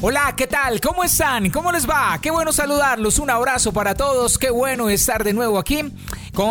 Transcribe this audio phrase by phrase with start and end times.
[0.00, 0.80] Hola, ¿qué tal?
[0.80, 1.50] ¿Cómo están?
[1.50, 2.16] ¿Cómo les va?
[2.22, 3.18] Qué bueno saludarlos.
[3.18, 4.38] Un abrazo para todos.
[4.38, 5.80] Qué bueno estar de nuevo aquí,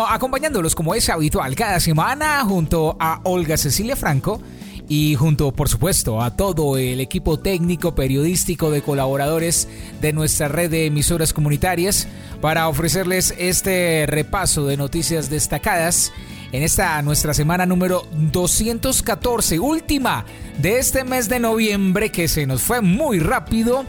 [0.09, 4.41] acompañándolos como es habitual cada semana junto a Olga Cecilia Franco
[4.89, 9.69] y junto, por supuesto, a todo el equipo técnico periodístico de colaboradores
[10.01, 12.09] de nuestra red de emisoras comunitarias
[12.41, 16.11] para ofrecerles este repaso de noticias destacadas
[16.51, 20.25] en esta nuestra semana número 214, última
[20.59, 23.85] de este mes de noviembre que se nos fue muy rápido.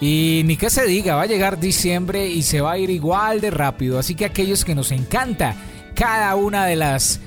[0.00, 3.40] Y ni que se diga, va a llegar diciembre y se va a ir igual
[3.40, 3.98] de rápido.
[3.98, 5.56] Así que aquellos que nos encanta
[5.94, 7.20] cada una de las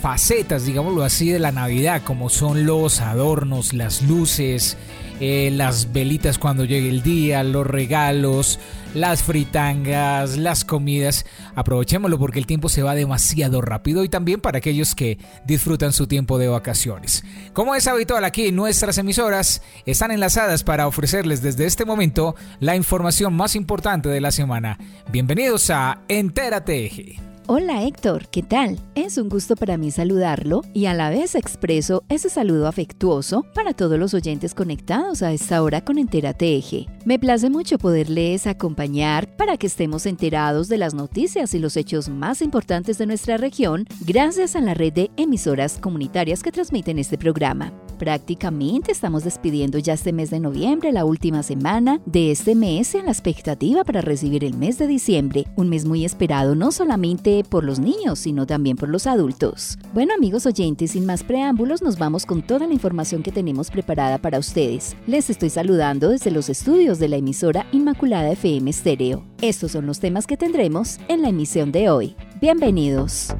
[0.00, 4.76] facetas, digámoslo así, de la Navidad, como son los adornos, las luces,
[5.20, 8.58] eh, las velitas cuando llegue el día, los regalos,
[8.94, 11.26] las fritangas, las comidas.
[11.54, 16.06] Aprovechémoslo porque el tiempo se va demasiado rápido y también para aquellos que disfrutan su
[16.06, 17.24] tiempo de vacaciones.
[17.52, 23.34] Como es habitual aquí, nuestras emisoras están enlazadas para ofrecerles desde este momento la información
[23.34, 24.78] más importante de la semana.
[25.10, 27.27] Bienvenidos a Entérate Eje.
[27.50, 28.78] Hola Héctor, ¿qué tal?
[28.94, 33.72] Es un gusto para mí saludarlo y a la vez expreso ese saludo afectuoso para
[33.72, 36.84] todos los oyentes conectados a esta hora con Entérate Eje.
[37.06, 42.10] Me place mucho poderles acompañar para que estemos enterados de las noticias y los hechos
[42.10, 47.16] más importantes de nuestra región gracias a la red de emisoras comunitarias que transmiten este
[47.16, 47.72] programa.
[47.98, 53.06] Prácticamente estamos despidiendo ya este mes de noviembre, la última semana de este mes en
[53.06, 57.64] la expectativa para recibir el mes de diciembre, un mes muy esperado no solamente por
[57.64, 59.78] los niños, sino también por los adultos.
[59.94, 64.18] Bueno amigos oyentes, sin más preámbulos, nos vamos con toda la información que tenemos preparada
[64.18, 64.96] para ustedes.
[65.06, 69.24] Les estoy saludando desde los estudios de la emisora Inmaculada FM Stereo.
[69.40, 72.16] Estos son los temas que tendremos en la emisión de hoy.
[72.40, 73.34] Bienvenidos.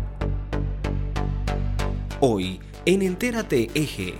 [2.20, 4.14] Hoy, en Entérate Eje.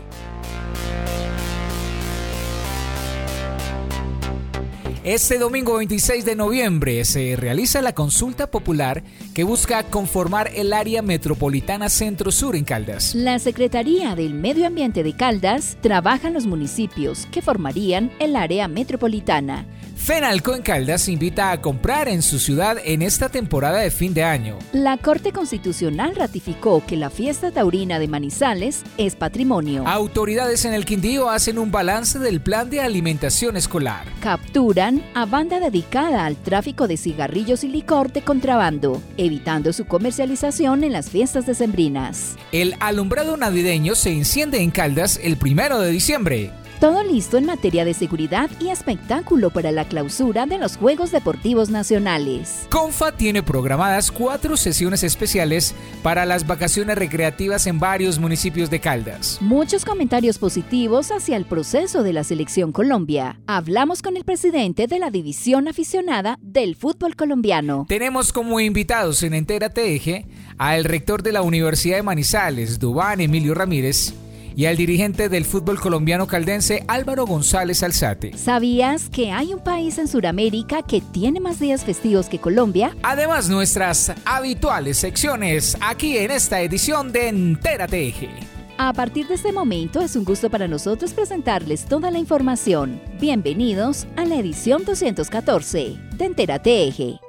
[5.09, 9.03] Este domingo 26 de noviembre se realiza la consulta popular
[9.35, 13.15] que busca conformar el área metropolitana Centro-Sur en Caldas.
[13.15, 18.69] La Secretaría del Medio Ambiente de Caldas trabaja en los municipios que formarían el área
[18.69, 19.65] metropolitana.
[20.09, 24.25] Fenalco en Caldas invita a comprar en su ciudad en esta temporada de fin de
[24.25, 24.59] año.
[24.73, 29.87] La Corte Constitucional ratificó que la fiesta taurina de Manizales es patrimonio.
[29.87, 34.07] Autoridades en el Quindío hacen un balance del plan de alimentación escolar.
[34.23, 40.85] Capturan a banda dedicada al tráfico de cigarrillos y licor de contrabando, evitando su comercialización
[40.85, 42.37] en las fiestas decembrinas.
[42.51, 46.51] El alumbrado navideño se enciende en Caldas el primero de diciembre.
[46.81, 51.71] Todo listo en materia de seguridad y espectáculo para la clausura de los Juegos Deportivos
[51.71, 52.69] Nacionales.
[52.71, 55.75] CONFA tiene programadas cuatro sesiones especiales
[56.05, 59.39] para las vacaciones recreativas en varios municipios de Caldas.
[59.41, 63.41] Muchos comentarios positivos hacia el proceso de la selección Colombia.
[63.49, 67.87] Hablamos con el presidente de la división aficionada del fútbol colombiano.
[67.89, 70.27] Tenemos como invitados en Entera Eje
[70.59, 74.15] al rector de la Universidad de Manizales, Dubán Emilio Ramírez,
[74.59, 78.37] y al dirigente del fútbol colombiano caldense Álvaro González Alzate.
[78.37, 82.97] ¿Sabías que hay un país en Sudamérica que tiene más días festivos que Colombia?
[83.05, 88.31] Además, nuestras habituales secciones aquí en esta edición de Entérate Eje.
[88.79, 93.01] A partir de este momento es un gusto para nosotros presentarles toda la información.
[93.21, 97.21] Bienvenidos a la edición 214 de Entérate Eje.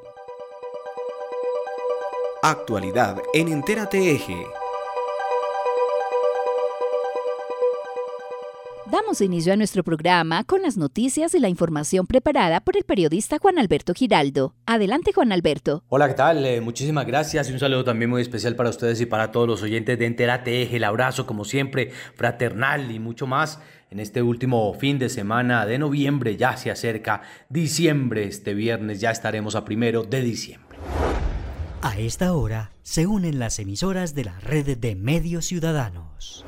[2.41, 4.58] Actualidad en Entérate Eje.
[8.91, 13.37] Damos inicio a nuestro programa con las noticias y la información preparada por el periodista
[13.37, 14.55] Juan Alberto Giraldo.
[14.65, 15.83] Adelante, Juan Alberto.
[15.89, 16.43] Hola, ¿qué tal?
[16.43, 19.61] Eh, muchísimas gracias y un saludo también muy especial para ustedes y para todos los
[19.61, 20.77] oyentes de Enterate Eje.
[20.77, 23.59] El abrazo, como siempre, fraternal y mucho más
[23.91, 26.35] en este último fin de semana de noviembre.
[26.35, 28.23] Ya se acerca diciembre.
[28.23, 30.79] Este viernes ya estaremos a primero de diciembre.
[31.83, 36.43] A esta hora se unen las emisoras de la red de medios ciudadanos.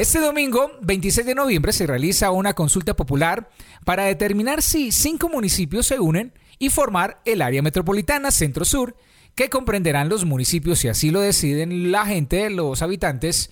[0.00, 3.50] Este domingo, 26 de noviembre, se realiza una consulta popular
[3.84, 8.96] para determinar si cinco municipios se unen y formar el área metropolitana Centro-Sur,
[9.34, 13.50] que comprenderán los municipios, si así lo deciden la gente, los habitantes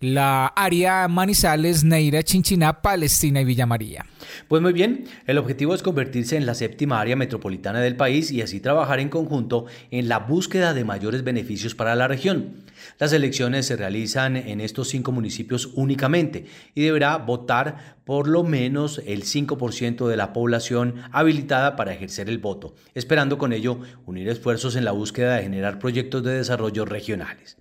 [0.00, 4.06] la área Manizales, Neira, Chinchiná, Palestina y Villa María.
[4.48, 8.40] Pues muy bien, el objetivo es convertirse en la séptima área metropolitana del país y
[8.40, 12.64] así trabajar en conjunto en la búsqueda de mayores beneficios para la región.
[12.98, 19.02] Las elecciones se realizan en estos cinco municipios únicamente y deberá votar por lo menos
[19.06, 24.76] el 5% de la población habilitada para ejercer el voto, esperando con ello unir esfuerzos
[24.76, 27.58] en la búsqueda de generar proyectos de desarrollo regionales.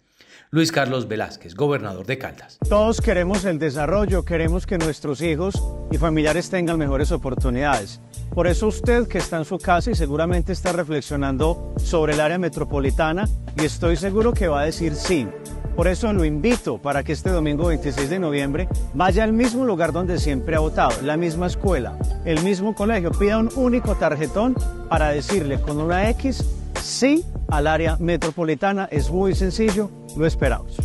[0.52, 2.58] Luis Carlos Velázquez, gobernador de Caldas.
[2.68, 5.54] Todos queremos el desarrollo, queremos que nuestros hijos
[5.92, 8.00] y familiares tengan mejores oportunidades.
[8.34, 12.40] Por eso usted que está en su casa y seguramente está reflexionando sobre el área
[12.40, 13.30] metropolitana
[13.62, 15.28] y estoy seguro que va a decir sí.
[15.76, 19.92] Por eso lo invito para que este domingo 26 de noviembre vaya al mismo lugar
[19.92, 21.96] donde siempre ha votado, la misma escuela,
[22.26, 24.56] el mismo colegio, pida un único tarjetón
[24.90, 26.44] para decirle con una X
[26.82, 28.88] sí al área metropolitana.
[28.92, 30.78] Es muy sencillo, lo esperamos.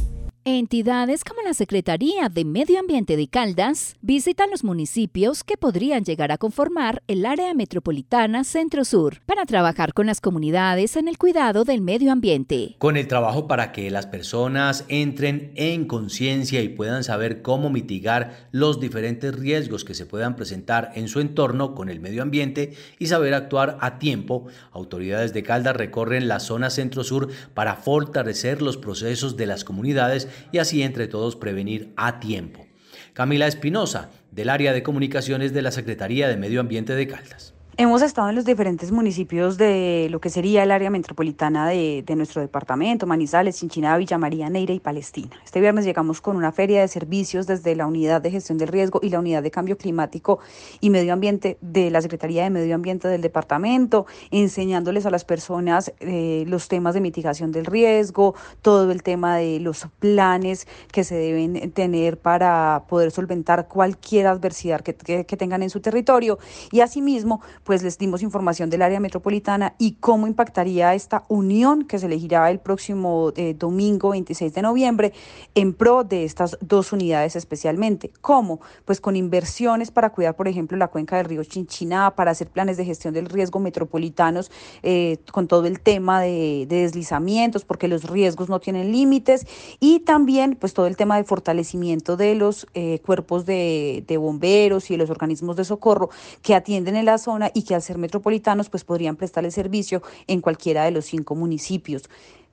[0.46, 6.32] Entidades como la Secretaría de Medio Ambiente de Caldas visitan los municipios que podrían llegar
[6.32, 11.80] a conformar el área metropolitana Centro-Sur para trabajar con las comunidades en el cuidado del
[11.80, 12.76] medio ambiente.
[12.76, 18.48] Con el trabajo para que las personas entren en conciencia y puedan saber cómo mitigar
[18.52, 23.06] los diferentes riesgos que se puedan presentar en su entorno con el medio ambiente y
[23.06, 29.38] saber actuar a tiempo, autoridades de Caldas recorren la zona Centro-Sur para fortalecer los procesos
[29.38, 32.66] de las comunidades y así entre todos prevenir a tiempo.
[33.12, 37.53] Camila Espinosa, del área de comunicaciones de la Secretaría de Medio Ambiente de Caldas.
[37.76, 42.40] Hemos estado en los diferentes municipios de lo que sería el área metropolitana de, nuestro
[42.40, 45.30] departamento, Manizales, Chinchiná, Villa María, Neira y Palestina.
[45.44, 49.00] Este viernes llegamos con una feria de servicios desde la Unidad de Gestión del Riesgo
[49.02, 50.38] y la Unidad de Cambio Climático
[50.80, 55.92] y Medio Ambiente de la Secretaría de Medio Ambiente del departamento, enseñándoles a las personas
[55.98, 61.16] eh, los temas de mitigación del riesgo, todo el tema de los planes que se
[61.16, 66.38] deben tener para poder solventar cualquier adversidad que tengan en su territorio
[66.70, 71.98] y asimismo pues les dimos información del área metropolitana y cómo impactaría esta unión que
[71.98, 75.12] se elegirá el próximo eh, domingo 26 de noviembre
[75.54, 78.10] en pro de estas dos unidades especialmente.
[78.20, 78.60] ¿Cómo?
[78.84, 82.76] Pues con inversiones para cuidar, por ejemplo, la cuenca del río Chinchiná, para hacer planes
[82.76, 84.50] de gestión del riesgo metropolitanos
[84.82, 89.46] eh, con todo el tema de, deslizamientos, porque los riesgos no tienen límites,
[89.80, 94.90] y también pues todo el tema de fortalecimiento de los eh, cuerpos de, de bomberos
[94.90, 96.10] y de los organismos de socorro
[96.42, 100.40] que atienden en la zona y que al ser metropolitanos pues podrían prestarle servicio en
[100.40, 102.04] cualquiera de los cinco municipios.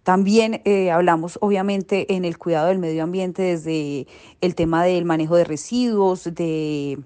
[0.03, 4.07] También eh, hablamos obviamente en el cuidado del medio ambiente desde
[4.41, 6.97] el tema del manejo de residuos, de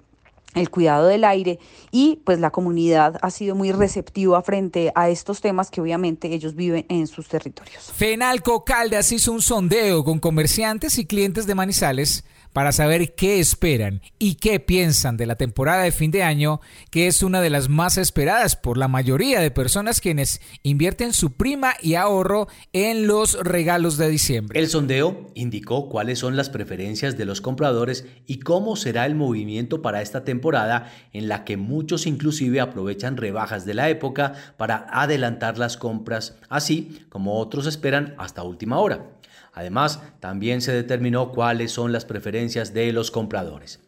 [0.54, 1.58] el cuidado del aire
[1.92, 6.54] y pues la comunidad ha sido muy receptiva frente a estos temas que obviamente ellos
[6.54, 7.92] viven en sus territorios.
[7.92, 14.00] Fenalco Caldas hizo un sondeo con comerciantes y clientes de Manizales para saber qué esperan
[14.18, 16.60] y qué piensan de la temporada de fin de año,
[16.90, 21.32] que es una de las más esperadas por la mayoría de personas quienes invierten su
[21.32, 24.58] prima y ahorro en los regalos de diciembre.
[24.58, 29.82] El sondeo indicó cuáles son las preferencias de los compradores y cómo será el movimiento
[29.82, 35.58] para esta temporada en la que muchos inclusive aprovechan rebajas de la época para adelantar
[35.58, 39.15] las compras, así como otros esperan hasta última hora.
[39.56, 43.80] Además, también se determinó cuáles son las preferencias de los compradores.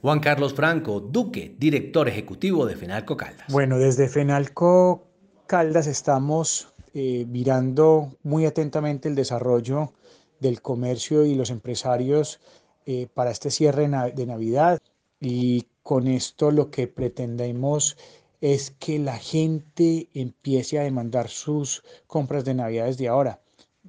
[0.00, 3.46] Juan Carlos Franco, Duque, director ejecutivo de Fenalco Caldas.
[3.48, 5.06] Bueno, desde Fenalco
[5.46, 9.92] Caldas estamos eh, mirando muy atentamente el desarrollo
[10.40, 12.40] del comercio y los empresarios
[12.84, 14.80] eh, para este cierre de Navidad
[15.20, 17.96] y con esto lo que pretendemos
[18.40, 23.41] es que la gente empiece a demandar sus compras de Navidad desde ahora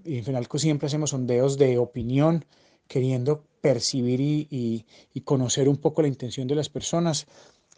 [0.05, 2.45] en Fenalco siempre hacemos sondeos de opinión,
[2.87, 4.85] queriendo percibir y,
[5.23, 7.27] conocer un poco la intención de las personas.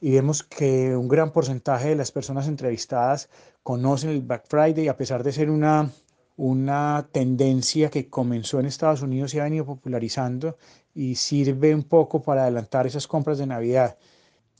[0.01, 3.29] Y vemos que un gran porcentaje de las personas entrevistadas
[3.63, 5.91] conocen el Black Friday, a pesar de ser una,
[6.38, 10.58] una tendencia que comenzó en Estados Unidos y ha venido popularizando
[10.94, 13.98] y sirve un poco para adelantar esas compras de Navidad.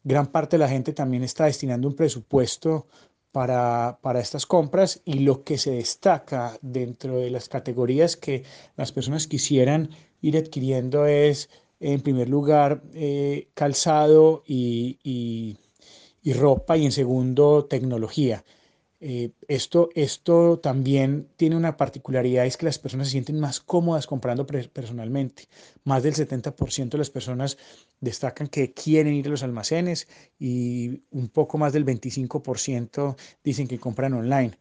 [0.04, 2.88] Gran parte de la gente también está destinando un presupuesto
[3.36, 8.44] para, para, estas compras y lo que se destaca dentro de las categorías que
[8.78, 9.90] las personas quisieran
[10.22, 11.50] ir adquiriendo es,
[11.82, 15.58] en primer lugar, eh, calzado y, y,
[16.24, 18.46] y ropa y en segundo, tecnología.
[19.00, 24.08] Eh, esto, esto también tiene una particularidad, es que las personas se sienten más cómodas
[24.08, 25.48] comprando personalmente.
[25.84, 27.58] Más del 70% de las personas
[28.00, 30.08] destacan que quieren ir a los almacenes
[30.40, 34.58] y un poco más del 25% dicen que compran online.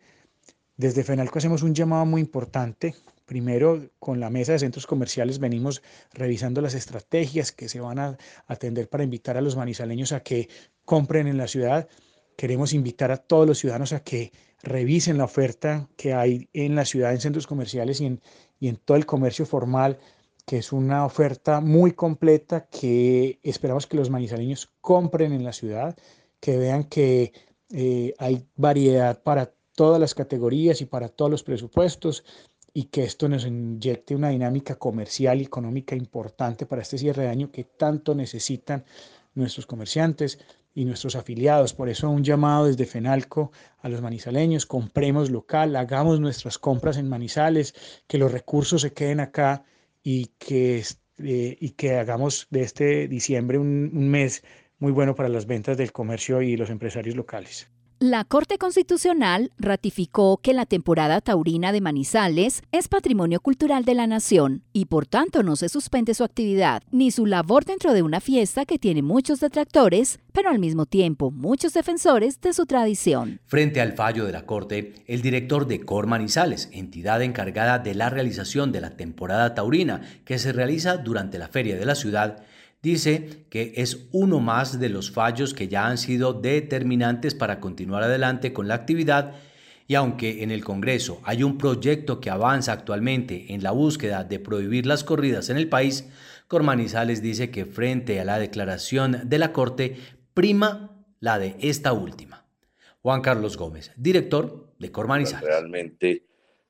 [0.76, 2.94] Desde FENALCO hacemos un llamado muy importante
[3.26, 8.18] Primero, con la mesa de centros comerciales venimos revisando las estrategias que se van a
[8.46, 10.50] atender para invitar a los manizaleños a que
[10.84, 11.88] compren en la ciudad.
[12.36, 16.84] Queremos invitar a todos los ciudadanos a que revisen la oferta que hay en la
[16.84, 18.20] ciudad, en centros comerciales y en,
[18.58, 19.98] y en todo el comercio formal,
[20.46, 25.96] que es una oferta muy completa que esperamos que los manizaleños compren en la ciudad,
[26.40, 27.32] que vean que
[27.70, 32.24] eh, hay variedad para todas las categorías y para todos los presupuestos
[32.72, 37.28] y que esto nos inyecte una dinámica comercial y económica importante para este cierre de
[37.28, 38.84] año que tanto necesitan
[39.34, 40.38] nuestros comerciantes
[40.74, 41.72] y nuestros afiliados.
[41.72, 47.08] Por eso un llamado desde FENALCO a los manizaleños, compremos local, hagamos nuestras compras en
[47.08, 47.74] Manizales,
[48.06, 49.64] que los recursos se queden acá
[50.02, 50.84] y que,
[51.18, 54.42] eh, y que hagamos de este diciembre un mes
[54.78, 57.73] muy bueno para las ventas del comercio y los empresarios locales.
[58.00, 64.08] La Corte Constitucional ratificó que la temporada taurina de Manizales es patrimonio cultural de la
[64.08, 68.20] nación y por tanto no se suspende su actividad ni su labor dentro de una
[68.20, 73.40] fiesta que tiene muchos detractores, pero al mismo tiempo muchos defensores de su tradición.
[73.46, 78.10] Frente al fallo de la Corte, el director de Cor Manizales, entidad encargada de la
[78.10, 82.42] realización de la temporada taurina que se realiza durante la feria de la ciudad,
[82.84, 88.04] dice que es uno más de los fallos que ya han sido determinantes para continuar
[88.04, 89.32] adelante con la actividad
[89.88, 94.38] y aunque en el Congreso hay un proyecto que avanza actualmente en la búsqueda de
[94.38, 96.08] prohibir las corridas en el país,
[96.46, 99.96] Cormanizales dice que frente a la declaración de la Corte
[100.34, 102.46] prima la de esta última.
[103.00, 105.48] Juan Carlos Gómez, director de Cormanizales.
[105.48, 106.24] Realmente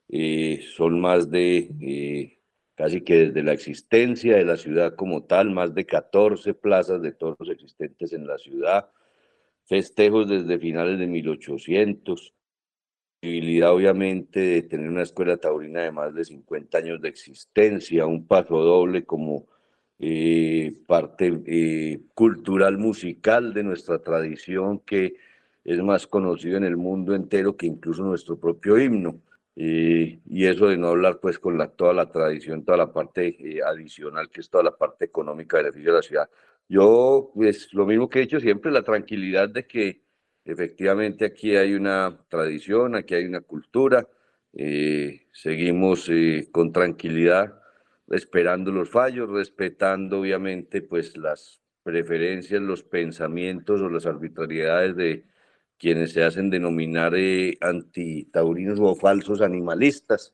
[0.08, 2.33] eh, son más de eh,
[2.74, 7.12] casi que desde la existencia de la ciudad como tal, más de 14 plazas de
[7.12, 8.90] toros existentes en la ciudad,
[9.64, 12.34] festejos desde finales de 1800,
[13.24, 18.26] posibilidad obviamente de tener una escuela taurina de más de 50 años de existencia, un
[18.26, 19.46] paso doble como
[19.98, 25.16] eh, parte eh, cultural musical de nuestra tradición que
[25.64, 29.20] es más conocido en el mundo entero que incluso nuestro propio himno.
[29.56, 33.36] Eh, y eso de no hablar pues con la, toda la tradición, toda la parte
[33.38, 36.30] eh, adicional que es toda la parte económica del beneficio de la ciudad.
[36.68, 40.02] Yo, pues lo mismo que he dicho siempre, la tranquilidad de que
[40.44, 44.08] efectivamente aquí hay una tradición, aquí hay una cultura,
[44.52, 46.10] eh, seguimos
[46.52, 47.60] con tranquilidad
[48.08, 55.24] esperando los fallos, respetando obviamente pues las preferencias, los pensamientos o las arbitrariedades de,
[55.84, 60.32] quienes se hacen denominar eh, antitaurinos o falsos animalistas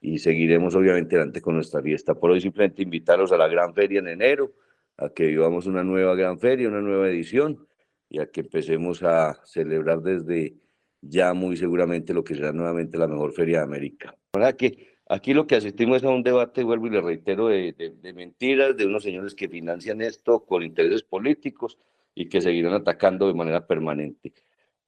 [0.00, 2.16] y seguiremos obviamente adelante con nuestra fiesta.
[2.16, 4.54] Por hoy simplemente invitarlos a la gran feria en enero,
[4.96, 7.64] a que vivamos una nueva gran feria, una nueva edición
[8.10, 10.56] y a que empecemos a celebrar desde
[11.00, 14.16] ya muy seguramente lo que será nuevamente la mejor feria de América.
[14.32, 17.72] Ahora que aquí lo que asistimos es a un debate, vuelvo y le reitero, de,
[17.72, 21.78] de mentiras, de unos señores que financian esto con intereses políticos
[22.16, 24.32] y que seguirán atacando de manera permanente.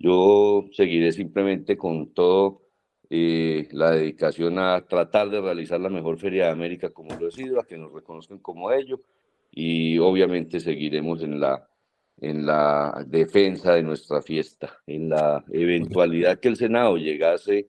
[0.01, 2.63] Yo seguiré simplemente con todo
[3.11, 7.31] eh, la dedicación a tratar de realizar la mejor Feria de América como lo he
[7.31, 9.03] sido, a que nos reconozcan como ello
[9.51, 11.69] y obviamente seguiremos en la,
[12.17, 14.79] en la defensa de nuestra fiesta.
[14.87, 17.69] En la eventualidad que el Senado llegase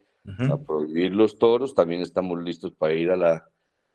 [0.49, 3.49] a prohibir los toros, también estamos listos para ir a la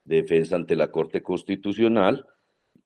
[0.05, 2.26] defensa ante la Corte Constitucional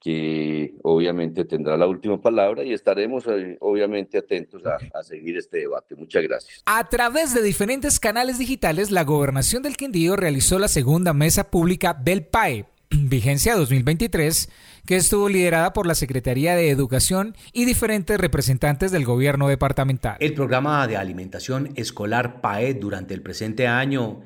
[0.01, 5.95] que obviamente tendrá la última palabra y estaremos eh, obviamente atentos a, seguir este debate.
[5.95, 6.63] Muchas gracias.
[6.65, 11.93] A través de diferentes canales digitales, la gobernación del Quindío realizó la segunda mesa pública
[11.93, 14.49] del PAE, vigencia 2023,
[14.87, 20.17] que estuvo liderada por la Secretaría de Educación y diferentes representantes del gobierno departamental.
[20.21, 24.23] El programa de alimentación escolar PAE durante el presente año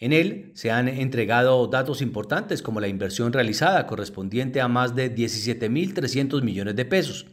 [0.00, 5.14] en él se han entregado datos importantes como la inversión realizada correspondiente a más de
[5.14, 7.26] 17.300 millones de pesos,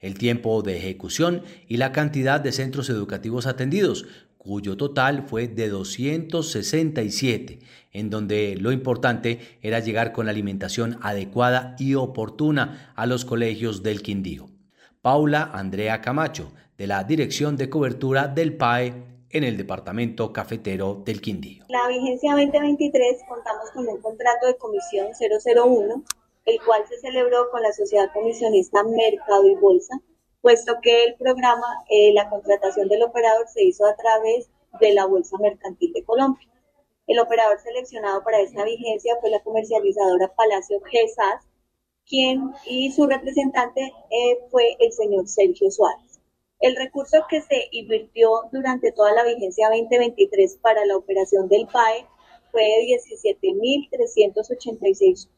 [0.00, 4.04] el tiempo de ejecución y la cantidad de centros educativos atendidos,
[4.36, 7.60] cuyo total fue de 267,
[7.92, 13.82] en donde lo importante era llegar con la alimentación adecuada y oportuna a los colegios
[13.82, 14.50] del Quindío.
[15.00, 21.20] Paula Andrea Camacho, de la Dirección de Cobertura del PAE, en el departamento cafetero del
[21.20, 21.64] Quindío.
[21.68, 26.04] La vigencia 2023 contamos con un contrato de comisión 001,
[26.44, 30.00] el cual se celebró con la sociedad comisionista Mercado y Bolsa,
[30.42, 35.06] puesto que el programa, eh, la contratación del operador se hizo a través de la
[35.06, 36.48] Bolsa Mercantil de Colombia.
[37.06, 41.46] El operador seleccionado para esta vigencia fue la comercializadora Palacio GESAS,
[42.06, 46.11] quien y su representante eh, fue el señor Sergio Suárez.
[46.62, 52.06] El recurso que se invirtió durante toda la vigencia 2023 para la operación del PAE
[52.52, 52.98] fue de
[53.90, 55.28] 17.386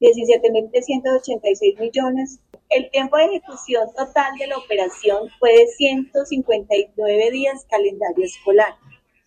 [0.00, 2.40] 17.386 millones.
[2.68, 8.74] El tiempo de ejecución total de la operación fue de 159 días calendario escolar.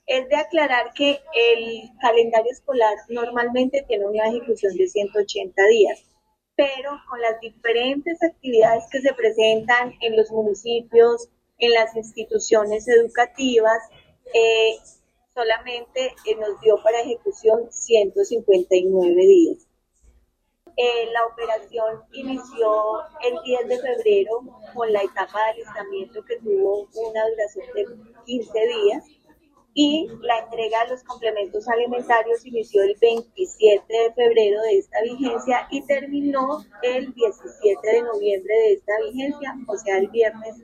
[0.06, 6.04] Es de aclarar que el calendario escolar normalmente tiene una ejecución de 180 días,
[6.56, 13.79] pero con las diferentes actividades que se presentan en los municipios, en las instituciones educativas,
[14.33, 14.77] eh,
[15.33, 19.67] solamente eh, nos dio para ejecución 159 días.
[20.79, 24.41] Eh, la operación inició el 10 de febrero
[24.75, 27.85] con la etapa de alistamiento que tuvo una duración de
[28.25, 29.03] 15 días
[29.73, 35.67] y la entrega de los complementos alimentarios inició el 27 de febrero de esta vigencia
[35.71, 40.55] y terminó el 17 de noviembre de esta vigencia, o sea, el viernes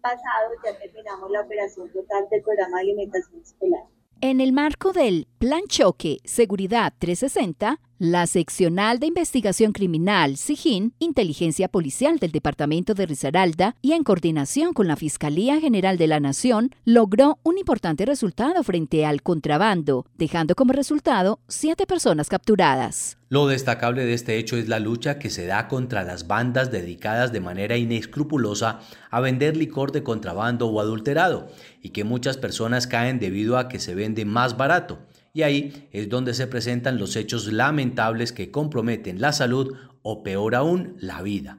[0.00, 3.84] pasado ya terminamos la operación total del programa de alimentación escolar.
[4.20, 11.68] En el marco del Plan Choque Seguridad 360, la Seccional de Investigación Criminal, SIGIN, Inteligencia
[11.68, 16.70] Policial del Departamento de Risaralda y en coordinación con la Fiscalía General de la Nación,
[16.86, 23.18] logró un importante resultado frente al contrabando, dejando como resultado siete personas capturadas.
[23.28, 27.34] Lo destacable de este hecho es la lucha que se da contra las bandas dedicadas
[27.34, 28.80] de manera inescrupulosa
[29.10, 31.48] a vender licor de contrabando o adulterado,
[31.82, 35.00] y que muchas personas caen debido a que se vende más barato
[35.32, 40.54] y ahí es donde se presentan los hechos lamentables que comprometen la salud o peor
[40.54, 41.58] aún la vida.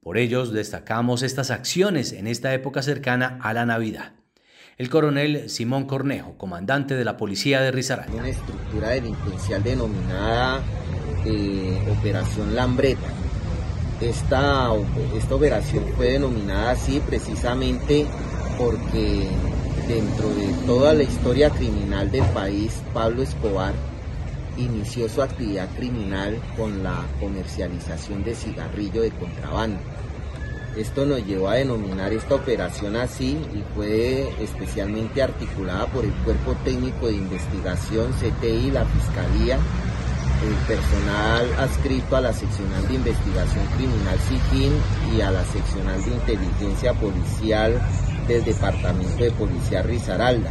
[0.00, 4.12] Por ellos destacamos estas acciones en esta época cercana a la Navidad.
[4.78, 8.14] El coronel Simón Cornejo, comandante de la policía de Risaralda.
[8.14, 10.62] Una estructura delincuencial denominada
[11.24, 13.08] eh, Operación Lambreta.
[14.00, 14.70] Esta,
[15.16, 18.06] esta operación fue denominada así precisamente
[18.56, 19.28] porque
[19.88, 23.72] dentro de toda la historia criminal del país, Pablo Escobar
[24.58, 29.78] inició su actividad criminal con la comercialización de cigarrillo de contrabando.
[30.76, 36.54] Esto nos llevó a denominar esta operación así y fue especialmente articulada por el Cuerpo
[36.64, 39.58] Técnico de Investigación, CTI, la Fiscalía,
[40.44, 44.72] el personal adscrito a la Seccional de Investigación Criminal SIGIN
[45.16, 47.80] y a la Seccional de Inteligencia Policial
[48.28, 50.50] del Departamento de Policía Risaralda.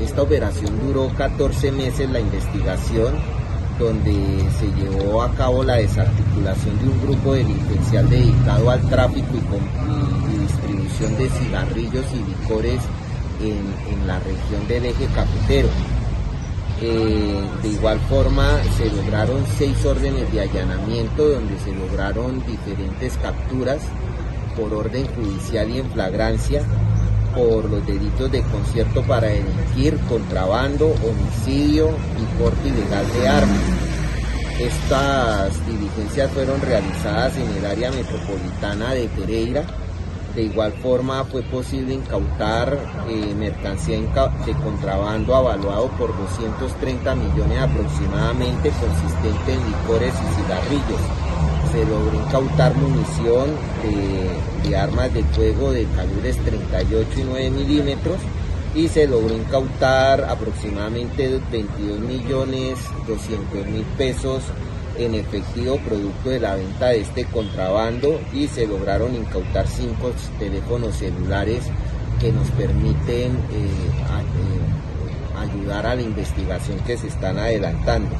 [0.00, 3.14] Esta operación duró 14 meses la investigación,
[3.78, 4.12] donde
[4.58, 11.16] se llevó a cabo la desarticulación de un grupo delincuencial dedicado al tráfico y, distribución
[11.16, 12.80] de cigarrillos y licores
[13.40, 15.68] en, la región del eje cafetero.
[16.80, 23.80] Eh, de igual forma se lograron seis órdenes de allanamiento donde se lograron diferentes capturas
[24.56, 26.62] por orden judicial y en flagrancia
[27.34, 31.90] por los delitos de concierto para delinquir, contrabando, homicidio
[32.20, 33.60] y porte ilegal de armas.
[34.60, 39.64] Estas diligencias fueron realizadas en el área metropolitana de Pereira.
[40.36, 42.76] De igual forma fue posible incautar
[43.08, 51.33] eh, mercancía de contrabando avaluado por 230 millones aproximadamente consistente en licores y cigarrillos
[51.74, 53.50] se logró incautar munición
[54.62, 58.18] de, armas de fuego de calibres 38 y 9 milímetros
[58.76, 64.44] y se logró incautar aproximadamente 22 millones 200 mil pesos
[64.98, 70.96] en efectivo producto de la venta de este contrabando y se lograron incautar cinco teléfonos
[70.96, 71.64] celulares
[72.20, 73.68] que nos permiten eh,
[74.12, 78.14] eh, ayudar a la investigación que se están adelantando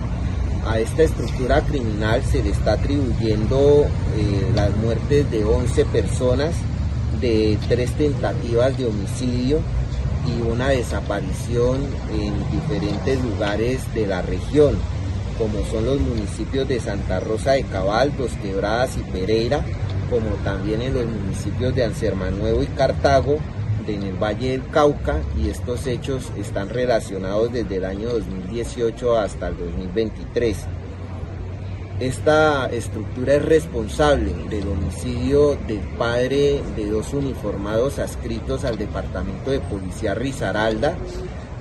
[0.66, 6.54] a esta estructura criminal se le está atribuyendo eh, las muertes de 11 personas,
[7.20, 9.60] de tres tentativas de homicidio
[10.26, 14.76] y una desaparición en diferentes lugares de la región,
[15.38, 19.64] como son los municipios de Santa Rosa de Cabal, Dos Quebradas y Pereira,
[20.10, 23.38] como también en los municipios de Ansermanuevo y Cartago,
[23.86, 29.48] en el Valle del Cauca y estos hechos están relacionados desde el año 2018 hasta
[29.48, 30.56] el 2023.
[32.00, 39.60] Esta estructura es responsable del homicidio del padre de dos uniformados adscritos al Departamento de
[39.60, 40.96] Policía Risaralda,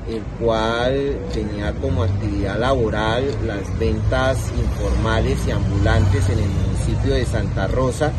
[0.09, 7.25] el cual tenía como actividad laboral las ventas informales y ambulantes en el municipio de
[7.25, 8.11] Santa Rosa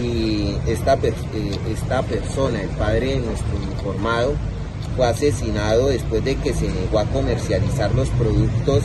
[0.00, 1.12] y esta, eh,
[1.70, 4.34] esta persona, el padre de nuestro uniformado,
[4.96, 8.84] fue asesinado después de que se negó a comercializar los productos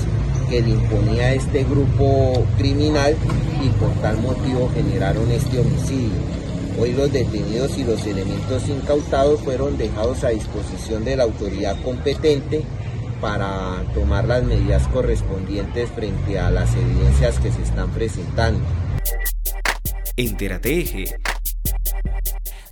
[0.50, 3.16] que le imponía este grupo criminal
[3.64, 6.38] y por tal motivo generaron este homicidio.
[6.80, 12.64] Hoy los detenidos y los elementos incautados fueron dejados a disposición de la autoridad competente
[13.20, 18.60] para tomar las medidas correspondientes frente a las evidencias que se están presentando.
[20.18, 20.84] Entérate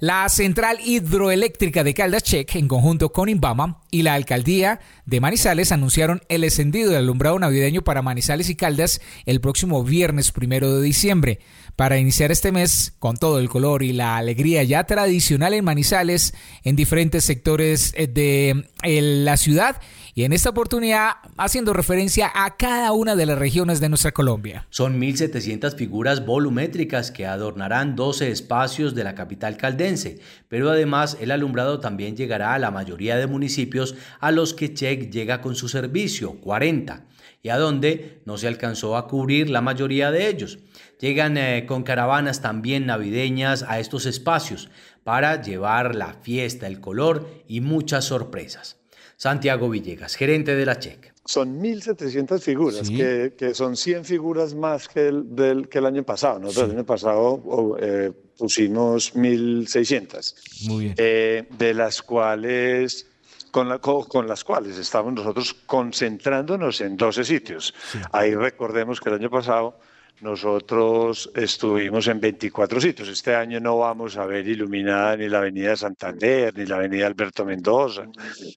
[0.02, 5.72] la Central Hidroeléctrica de Caldas Check, en conjunto con Imbama y la Alcaldía de Manizales,
[5.72, 10.84] anunciaron el encendido del alumbrado navideño para Manizales y Caldas el próximo viernes primero de
[10.84, 11.40] diciembre.
[11.78, 16.34] Para iniciar este mes con todo el color y la alegría ya tradicional en Manizales,
[16.64, 19.82] en diferentes sectores eh, de eh, la ciudad
[20.18, 24.66] y en esta oportunidad haciendo referencia a cada una de las regiones de nuestra Colombia.
[24.70, 31.32] Son 1.700 figuras volumétricas que adornarán 12 espacios de la capital caldense, pero además el
[31.32, 35.68] alumbrado también llegará a la mayoría de municipios a los que Check llega con su
[35.68, 37.08] servicio, 40,
[37.44, 40.60] y a donde no se alcanzó a cubrir la mayoría de ellos.
[40.98, 44.70] Llegan eh, con caravanas también navideñas a estos espacios
[45.04, 48.78] para llevar la fiesta, el color y muchas sorpresas.
[49.18, 51.14] Santiago Villegas, gerente de la CHEC.
[51.26, 56.40] Son 1.700 figuras, que, son 100 figuras más que el, del, que el año pasado.
[56.40, 60.68] Nosotros el año pasado eh, pusimos 1.600.
[60.68, 60.96] Muy bien.
[60.98, 63.08] Eh, de las cuales
[63.50, 67.74] con, la, con, las cuales estamos nosotros concentrándonos en 12 sitios.
[68.12, 69.80] Ahí recordemos que el año pasado
[70.22, 73.10] nosotros estuvimos en 24 sitios.
[73.10, 77.46] Este año no vamos a ver iluminada ni la Avenida Santander, ni la Avenida Alberto
[77.46, 78.08] Mendoza,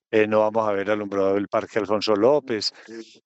[0.09, 2.71] eh, no vamos a ver alumbrado el Parque Alfonso López,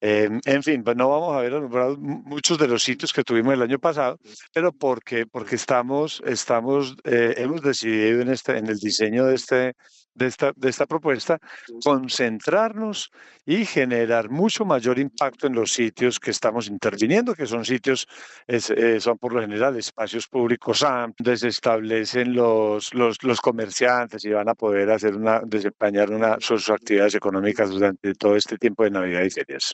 [0.01, 3.53] eh, en fin, pues no vamos a ver alumbrado muchos de los sitios que tuvimos
[3.53, 4.19] el año pasado,
[4.53, 9.73] pero porque, porque estamos, estamos eh, hemos decidido en, este, en el diseño de este
[10.15, 11.39] de esta, de esta propuesta,
[11.83, 13.11] concentrarnos
[13.45, 18.07] y generar mucho mayor impacto en los sitios que estamos interviniendo, que son sitios,
[18.47, 24.29] eh, son por lo general espacios públicos amplios, se establecen los, los, los, comerciantes y
[24.29, 28.91] van a poder hacer una, desempeñar una, sus actividades económicas durante todo este tiempo de
[28.91, 29.73] Navidad y ferias.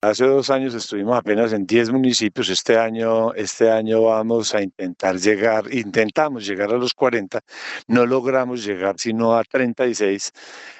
[0.00, 2.48] Hace dos años estuvimos apenas en 10 municipios.
[2.50, 7.40] Este año, este año vamos a intentar llegar, intentamos llegar a los 40.
[7.88, 10.30] No logramos llegar sino a 36,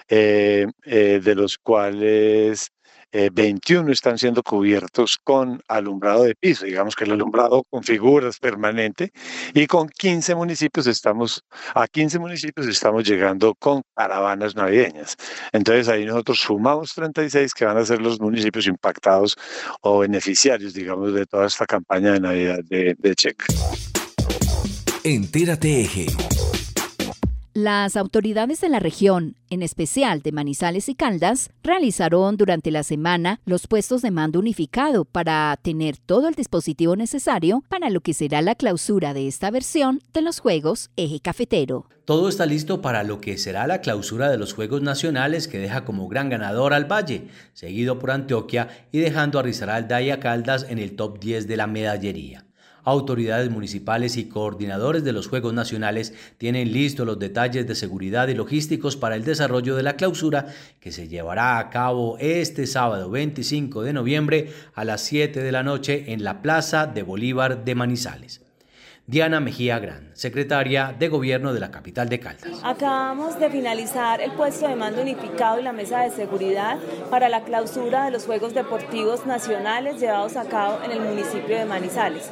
[0.08, 2.70] eh, eh, de los cuales
[3.12, 8.38] 21 eh, están siendo cubiertos con alumbrado de piso, digamos que el alumbrado con figuras
[8.38, 9.12] permanente,
[9.54, 11.44] y con 15 municipios estamos,
[11.74, 15.16] a 15 municipios estamos llegando con caravanas navideñas.
[15.52, 19.36] Entonces ahí nosotros sumamos 36 que van a ser los municipios impactados
[19.82, 23.44] o beneficiarios, digamos, de toda esta campaña de Navidad de, de Check.
[25.04, 26.37] Entérate Eje.
[27.54, 33.40] Las autoridades de la región, en especial de Manizales y Caldas, realizaron durante la semana
[33.46, 38.42] los puestos de mando unificado para tener todo el dispositivo necesario para lo que será
[38.42, 41.86] la clausura de esta versión de los Juegos Eje Cafetero.
[42.04, 45.84] Todo está listo para lo que será la clausura de los Juegos Nacionales que deja
[45.84, 50.66] como gran ganador al Valle, seguido por Antioquia y dejando a Risaralda y a Caldas
[50.68, 52.47] en el top 10 de la medallería
[52.88, 58.34] autoridades municipales y coordinadores de los Juegos Nacionales tienen listos los detalles de seguridad y
[58.34, 60.46] logísticos para el desarrollo de la clausura
[60.80, 65.62] que se llevará a cabo este sábado 25 de noviembre a las 7 de la
[65.62, 68.40] noche en la Plaza de Bolívar de Manizales.
[69.06, 72.60] Diana Mejía Gran, secretaria de Gobierno de la capital de Caldas.
[72.64, 76.76] Acabamos de finalizar el puesto de mando unificado y la mesa de seguridad
[77.08, 81.64] para la clausura de los Juegos Deportivos Nacionales llevados a cabo en el municipio de
[81.64, 82.30] Manizales.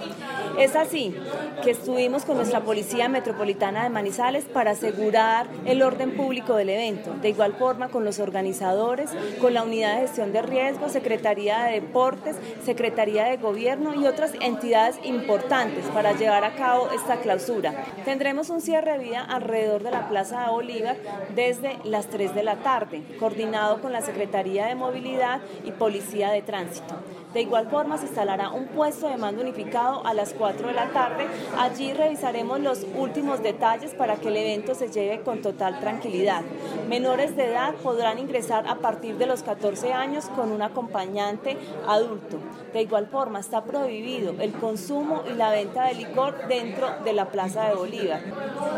[0.58, 1.14] Es así
[1.62, 7.14] que estuvimos con nuestra Policía Metropolitana de Manizales para asegurar el orden público del evento.
[7.22, 11.74] De igual forma con los organizadores, con la Unidad de Gestión de Riesgos, Secretaría de
[11.74, 17.75] Deportes, Secretaría de Gobierno y otras entidades importantes para llevar a cabo esta clausura.
[18.04, 20.96] Tendremos un cierre de vía alrededor de la Plaza de Bolívar
[21.34, 26.42] desde las 3 de la tarde, coordinado con la Secretaría de Movilidad y Policía de
[26.42, 26.94] Tránsito.
[27.36, 30.88] De igual forma, se instalará un puesto de mando unificado a las 4 de la
[30.88, 31.26] tarde.
[31.58, 36.40] Allí revisaremos los últimos detalles para que el evento se lleve con total tranquilidad.
[36.88, 42.38] Menores de edad podrán ingresar a partir de los 14 años con un acompañante adulto.
[42.72, 47.26] De igual forma, está prohibido el consumo y la venta de licor dentro de la
[47.26, 48.22] Plaza de Bolívar.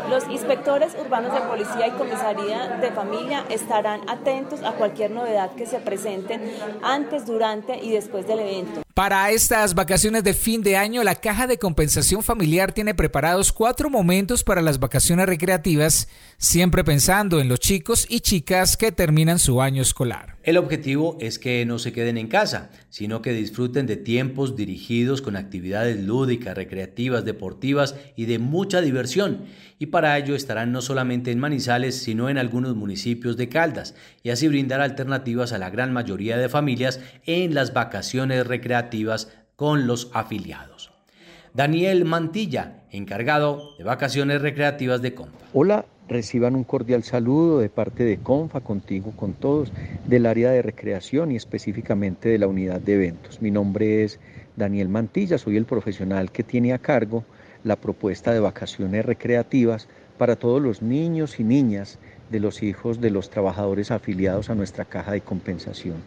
[0.09, 5.65] Los inspectores urbanos de policía y comisaría de familia estarán atentos a cualquier novedad que
[5.65, 6.41] se presente
[6.81, 11.15] antes, durante y después del evento evento para estas vacaciones de fin de año, la
[11.15, 17.47] Caja de Compensación Familiar tiene preparados cuatro momentos para las vacaciones recreativas, siempre pensando en
[17.47, 20.35] los chicos y chicas que terminan su año escolar.
[20.43, 25.21] El objetivo es que no se queden en casa, sino que disfruten de tiempos dirigidos
[25.21, 29.45] con actividades lúdicas, recreativas, deportivas y de mucha diversión.
[29.77, 34.31] Y para ello estarán no solamente en Manizales, sino en algunos municipios de Caldas, y
[34.31, 38.88] así brindar alternativas a la gran mayoría de familias en las vacaciones recreativas
[39.55, 40.91] con los afiliados.
[41.53, 45.37] Daniel Mantilla, encargado de vacaciones recreativas de Compa.
[45.53, 49.71] Hola, reciban un cordial saludo de parte de CONFA, contigo, con todos,
[50.07, 53.41] del área de recreación y específicamente de la unidad de eventos.
[53.41, 54.19] Mi nombre es
[54.55, 57.23] Daniel Mantilla, soy el profesional que tiene a cargo
[57.63, 61.99] la propuesta de vacaciones recreativas para todos los niños y niñas
[62.29, 65.97] de los hijos de los trabajadores afiliados a nuestra caja de compensación.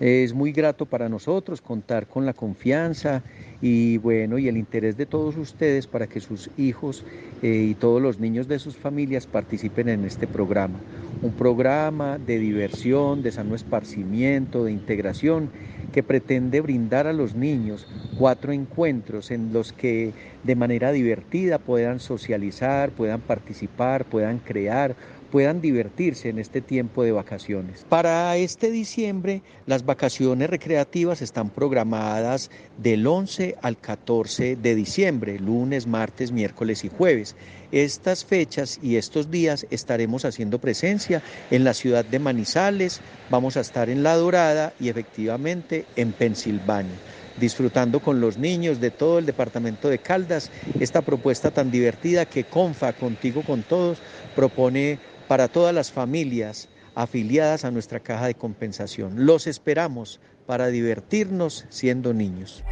[0.00, 3.24] Es muy grato para nosotros contar con la confianza
[3.60, 7.04] y bueno y el interés de todos ustedes para que sus hijos
[7.42, 10.78] eh, y todos los niños de sus familias participen en este programa.
[11.20, 15.50] Un programa de diversión, de sano esparcimiento, de integración
[15.92, 21.98] que pretende brindar a los niños cuatro encuentros en los que de manera divertida puedan
[21.98, 24.94] socializar, puedan participar, puedan crear
[25.30, 27.84] puedan divertirse en este tiempo de vacaciones.
[27.88, 35.86] Para este diciembre, las vacaciones recreativas están programadas del 11 al 14 de diciembre, lunes,
[35.86, 37.36] martes, miércoles y jueves.
[37.70, 43.60] Estas fechas y estos días estaremos haciendo presencia en la ciudad de Manizales, vamos a
[43.60, 46.96] estar en La Dorada y efectivamente en Pensilvania
[47.38, 52.44] disfrutando con los niños de todo el departamento de Caldas esta propuesta tan divertida que
[52.44, 53.98] Confa, contigo con todos,
[54.34, 59.26] propone para todas las familias afiliadas a nuestra caja de compensación.
[59.26, 62.64] Los esperamos para divertirnos siendo niños.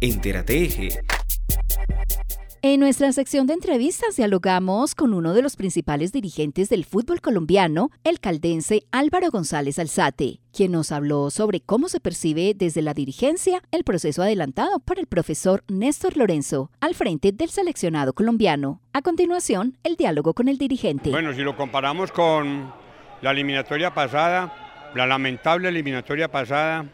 [0.00, 1.00] Entérate
[2.62, 7.90] en nuestra sección de entrevistas dialogamos con uno de los principales dirigentes del fútbol colombiano,
[8.04, 13.62] el caldense Álvaro González Alzate, quien nos habló sobre cómo se percibe desde la dirigencia
[13.70, 18.82] el proceso adelantado por el profesor Néstor Lorenzo al frente del seleccionado colombiano.
[18.92, 21.10] A continuación, el diálogo con el dirigente.
[21.10, 22.72] Bueno, si lo comparamos con
[23.22, 26.84] la eliminatoria pasada, la lamentable eliminatoria pasada,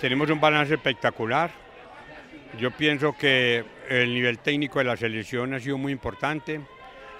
[0.00, 1.61] tenemos un balance espectacular.
[2.58, 6.60] Yo pienso que el nivel técnico de la selección ha sido muy importante.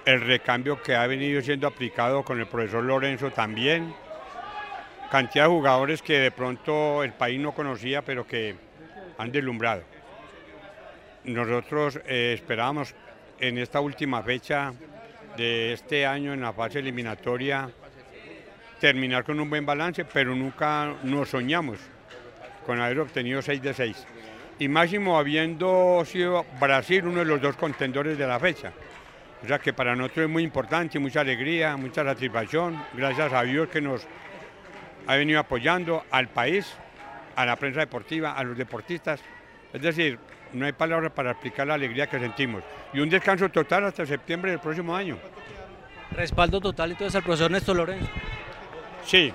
[0.05, 3.95] El recambio que ha venido siendo aplicado con el profesor Lorenzo también.
[5.09, 8.55] Cantidad de jugadores que de pronto el país no conocía, pero que
[9.17, 9.83] han deslumbrado.
[11.23, 12.93] Nosotros eh, esperábamos
[13.39, 14.73] en esta última fecha
[15.35, 17.71] de este año, en la fase eliminatoria,
[18.79, 21.79] terminar con un buen balance, pero nunca nos soñamos
[22.65, 24.07] con haber obtenido 6 de 6
[24.59, 28.71] y máximo habiendo sido Brasil uno de los dos contendores de la fecha.
[29.43, 33.67] O sea que para nosotros es muy importante, mucha alegría, mucha satisfacción, gracias a Dios
[33.67, 34.07] que nos
[35.05, 36.73] ha venido apoyando al país,
[37.35, 39.19] a la prensa deportiva, a los deportistas.
[39.73, 40.17] Es decir,
[40.53, 42.63] no hay palabras para explicar la alegría que sentimos.
[42.93, 45.17] Y un descanso total hasta septiembre del próximo año.
[46.11, 48.07] Respaldo total entonces al profesor Néstor Lorenzo.
[49.03, 49.33] Sí.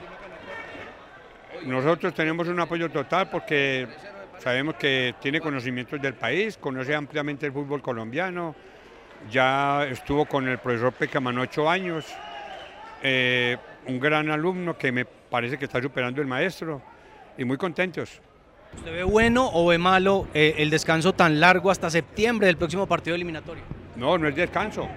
[1.65, 3.89] Nosotros tenemos un apoyo total porque
[4.38, 8.55] Sabemos que tiene conocimientos del país, conoce ampliamente el fútbol colombiano,
[9.31, 12.07] ya estuvo con el profesor Pecaman ocho años,
[13.03, 16.81] eh, un gran alumno que me parece que está superando el maestro
[17.37, 18.20] y muy contentos.
[18.77, 22.87] ¿Usted ve bueno o ve malo eh, el descanso tan largo hasta septiembre del próximo
[22.87, 23.64] partido eliminatorio?
[23.96, 24.88] No, no es descanso,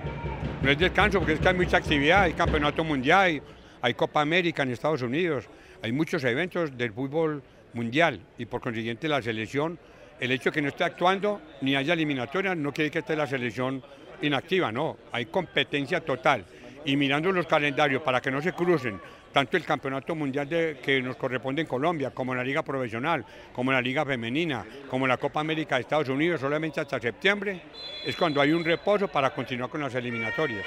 [0.61, 3.41] no es descanso porque es que hay mucha actividad, hay campeonato mundial, hay,
[3.81, 5.49] hay Copa América en Estados Unidos,
[5.81, 7.41] hay muchos eventos del fútbol
[7.73, 9.77] mundial y por consiguiente la selección,
[10.19, 13.27] el hecho de que no esté actuando ni haya eliminatoria no quiere que esté la
[13.27, 13.83] selección
[14.21, 16.45] inactiva, no, hay competencia total.
[16.83, 18.99] Y mirando los calendarios para que no se crucen
[19.31, 23.81] tanto el campeonato mundial que nos corresponde en Colombia, como la liga profesional, como la
[23.81, 27.61] liga femenina, como la Copa América de Estados Unidos, solamente hasta septiembre,
[28.05, 30.65] es cuando hay un reposo para continuar con las eliminatorias.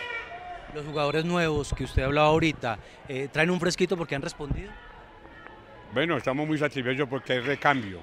[0.75, 4.71] Los jugadores nuevos que usted hablaba ahorita, eh, ¿traen un fresquito porque han respondido?
[5.95, 8.01] Bueno, estamos muy satisfechos porque es recambio.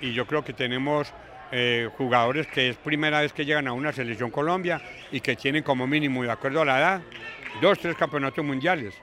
[0.00, 1.12] Y yo creo que tenemos
[1.52, 4.80] eh, jugadores que es primera vez que llegan a una selección Colombia
[5.12, 7.02] y que tienen como mínimo, de acuerdo a la edad,
[7.60, 8.94] dos, tres campeonatos mundiales.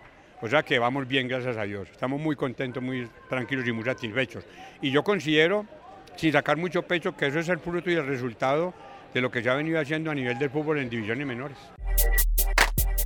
[0.42, 1.90] O sea que vamos bien, gracias a Dios.
[1.92, 4.46] Estamos muy contentos, muy tranquilos y muy satisfechos.
[4.82, 5.68] Y yo considero,
[6.16, 8.74] sin sacar mucho pecho, que eso es el fruto y el resultado
[9.14, 11.58] de lo que se ha venido haciendo a nivel del fútbol en divisiones menores.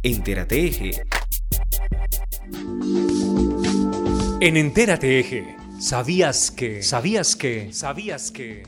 [0.01, 0.91] Entérate Eje
[4.41, 6.83] en Entérate Eje, ¿sabías que?
[6.83, 7.71] ¿Sabías que?
[7.71, 8.63] ¿Sabías que?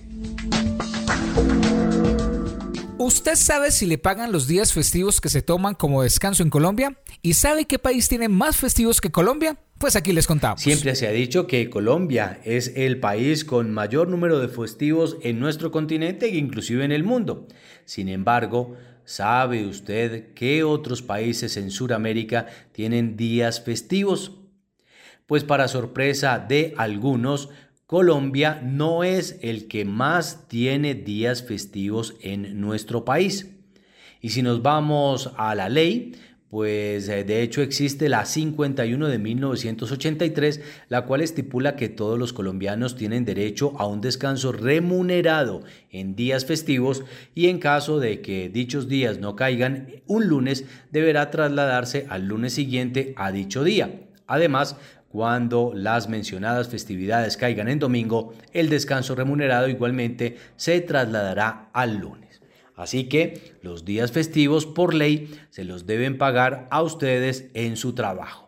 [2.98, 6.98] ¿Usted sabe si le pagan los días festivos que se toman como descanso en Colombia?
[7.22, 9.58] ¿Y sabe qué país tiene más festivos que Colombia?
[9.78, 10.62] Pues aquí les contamos.
[10.62, 15.40] Siempre se ha dicho que Colombia es el país con mayor número de festivos en
[15.40, 17.48] nuestro continente e inclusive en el mundo.
[17.86, 18.76] Sin embargo,
[19.06, 24.37] ¿sabe usted qué otros países en Sudamérica tienen días festivos?
[25.28, 27.50] Pues para sorpresa de algunos,
[27.86, 33.54] Colombia no es el que más tiene días festivos en nuestro país.
[34.22, 36.14] Y si nos vamos a la ley,
[36.50, 42.32] pues eh, de hecho existe la 51 de 1983, la cual estipula que todos los
[42.32, 45.62] colombianos tienen derecho a un descanso remunerado
[45.92, 47.04] en días festivos
[47.36, 52.54] y en caso de que dichos días no caigan un lunes, deberá trasladarse al lunes
[52.54, 54.04] siguiente a dicho día.
[54.28, 54.76] Además,
[55.10, 62.42] cuando las mencionadas festividades caigan en domingo, el descanso remunerado igualmente se trasladará al lunes.
[62.76, 67.94] Así que los días festivos por ley se los deben pagar a ustedes en su
[67.94, 68.48] trabajo.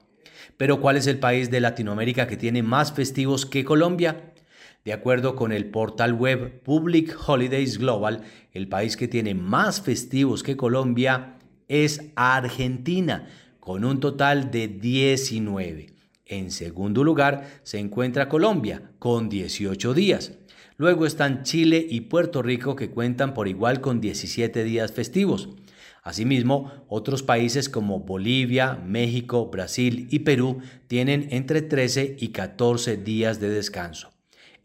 [0.55, 4.33] Pero ¿cuál es el país de Latinoamérica que tiene más festivos que Colombia?
[4.85, 10.43] De acuerdo con el portal web Public Holidays Global, el país que tiene más festivos
[10.43, 13.27] que Colombia es Argentina,
[13.59, 15.98] con un total de 19.
[16.29, 20.33] En segundo lugar se encuentra Colombia, con 18 días.
[20.77, 25.49] Luego están Chile y Puerto Rico que cuentan por igual con 17 días festivos.
[26.03, 33.39] Asimismo, otros países como Bolivia, México, Brasil y Perú tienen entre 13 y 14 días
[33.39, 34.11] de descanso.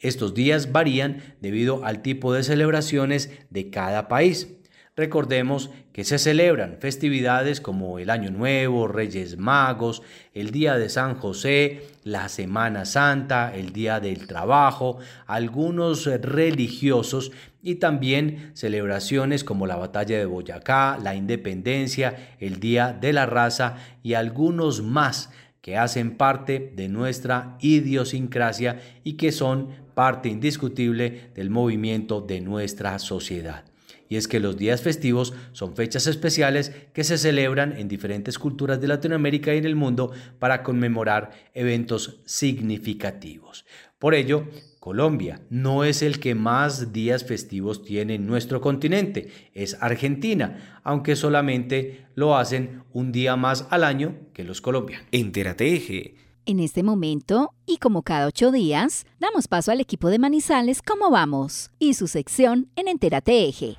[0.01, 4.49] Estos días varían debido al tipo de celebraciones de cada país.
[4.97, 10.03] Recordemos que se celebran festividades como el Año Nuevo, Reyes Magos,
[10.35, 17.77] el Día de San José, la Semana Santa, el Día del Trabajo, algunos religiosos y
[17.77, 24.15] también celebraciones como la Batalla de Boyacá, la Independencia, el Día de la Raza y
[24.15, 25.31] algunos más
[25.61, 33.01] que hacen parte de nuestra idiosincrasia y que son parte indiscutible del movimiento de nuestra
[33.01, 33.65] sociedad
[34.09, 38.81] y es que los días festivos son fechas especiales que se celebran en diferentes culturas
[38.81, 43.65] de Latinoamérica y en el mundo para conmemorar eventos significativos.
[43.99, 44.49] Por ello,
[44.81, 51.17] Colombia no es el que más días festivos tiene en nuestro continente, es Argentina, aunque
[51.17, 55.07] solamente lo hacen un día más al año que los colombianos.
[55.11, 56.17] Entérate Eje.
[56.47, 61.11] En este momento, y como cada ocho días, damos paso al equipo de Manizales ¿Cómo
[61.11, 61.71] vamos?
[61.79, 63.79] y su sección en Entérate Eje.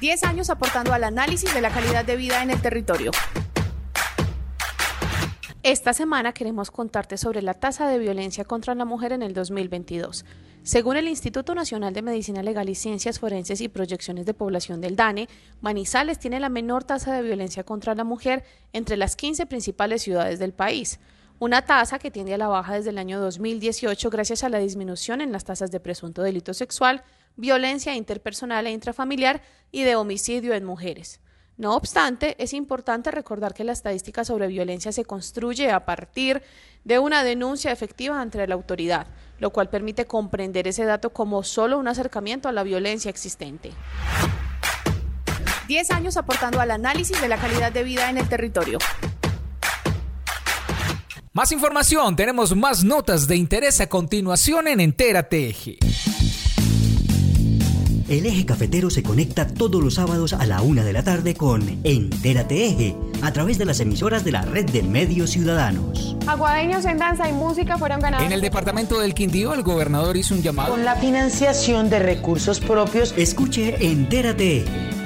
[0.00, 3.10] 10 años aportando al análisis de la calidad de vida en el territorio.
[5.62, 10.24] Esta semana queremos contarte sobre la tasa de violencia contra la mujer en el 2022.
[10.62, 14.94] Según el Instituto Nacional de Medicina Legal y Ciencias Forenses y Proyecciones de Población del
[14.94, 15.28] DANE,
[15.60, 20.38] Manizales tiene la menor tasa de violencia contra la mujer entre las 15 principales ciudades
[20.38, 21.00] del país
[21.38, 25.20] una tasa que tiende a la baja desde el año 2018 gracias a la disminución
[25.20, 27.02] en las tasas de presunto delito sexual,
[27.36, 31.20] violencia interpersonal e intrafamiliar y de homicidio en mujeres.
[31.58, 36.42] No obstante, es importante recordar que la estadística sobre violencia se construye a partir
[36.84, 39.06] de una denuncia efectiva ante la autoridad,
[39.38, 43.72] lo cual permite comprender ese dato como solo un acercamiento a la violencia existente.
[45.66, 48.78] 10 años aportando al análisis de la calidad de vida en el territorio.
[51.36, 55.76] Más información, tenemos más notas de interés a continuación en Entérate Eje.
[58.08, 61.78] El eje cafetero se conecta todos los sábados a la una de la tarde con
[61.84, 66.16] Entérate Eje, a través de las emisoras de la red de medios ciudadanos.
[66.26, 68.24] Aguadeños en danza y música fueron ganados.
[68.24, 70.70] En el departamento del Quindío, el gobernador hizo un llamado.
[70.70, 73.12] Con la financiación de recursos propios.
[73.18, 74.70] Escuche Entérate Eje,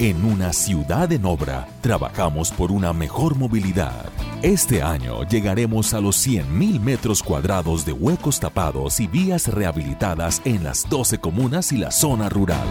[0.00, 4.06] En una ciudad en obra, trabajamos por una mejor movilidad.
[4.42, 10.64] Este año llegaremos a los 100.000 metros cuadrados de huecos tapados y vías rehabilitadas en
[10.64, 12.66] las 12 comunas y la zona rural.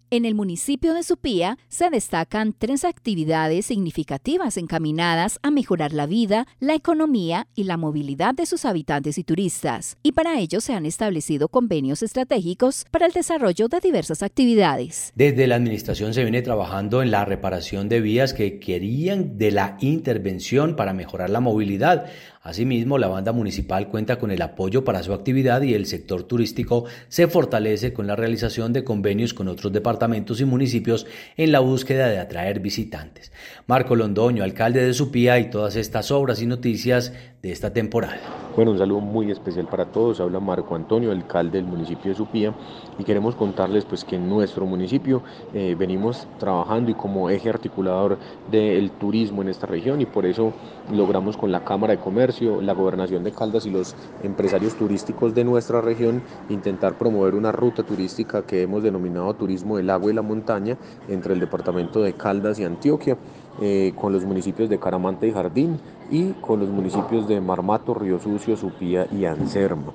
[0.10, 6.48] En el municipio de Supía se destacan tres actividades significativas encaminadas a mejorar la vida,
[6.62, 10.86] la economía y la movilidad de sus habitantes y turistas, y para ello se han
[10.86, 15.12] establecido convenios estratégicos para el desarrollo de diversas actividades.
[15.14, 19.78] Desde la administración se viene trabajando en la reparación de vías que querían de la
[19.82, 22.06] intervención para mejorar la movilidad
[22.48, 26.86] Asimismo, la banda municipal cuenta con el apoyo para su actividad y el sector turístico
[27.10, 32.08] se fortalece con la realización de convenios con otros departamentos y municipios en la búsqueda
[32.08, 33.34] de atraer visitantes.
[33.66, 37.12] Marco Londoño, alcalde de Supía y todas estas obras y noticias
[37.42, 38.18] de esta temporada.
[38.56, 40.20] Bueno, un saludo muy especial para todos.
[40.20, 42.56] Habla Marco Antonio, alcalde del municipio de Supía,
[42.98, 45.22] y queremos contarles pues que en nuestro municipio
[45.54, 48.18] eh, venimos trabajando y como eje articulador
[48.50, 50.54] del turismo en esta región y por eso
[50.92, 55.44] logramos con la Cámara de Comercio, la Gobernación de Caldas y los empresarios turísticos de
[55.44, 60.24] nuestra región intentar promover una ruta turística que hemos denominado Turismo del Agua y la
[60.24, 60.78] Montaña
[61.08, 63.18] entre el departamento de Caldas y Antioquia.
[63.60, 65.80] Eh, con los municipios de Caramante y Jardín
[66.10, 69.92] y con los municipios de Marmato, Río Sucio, Supía y Anserma.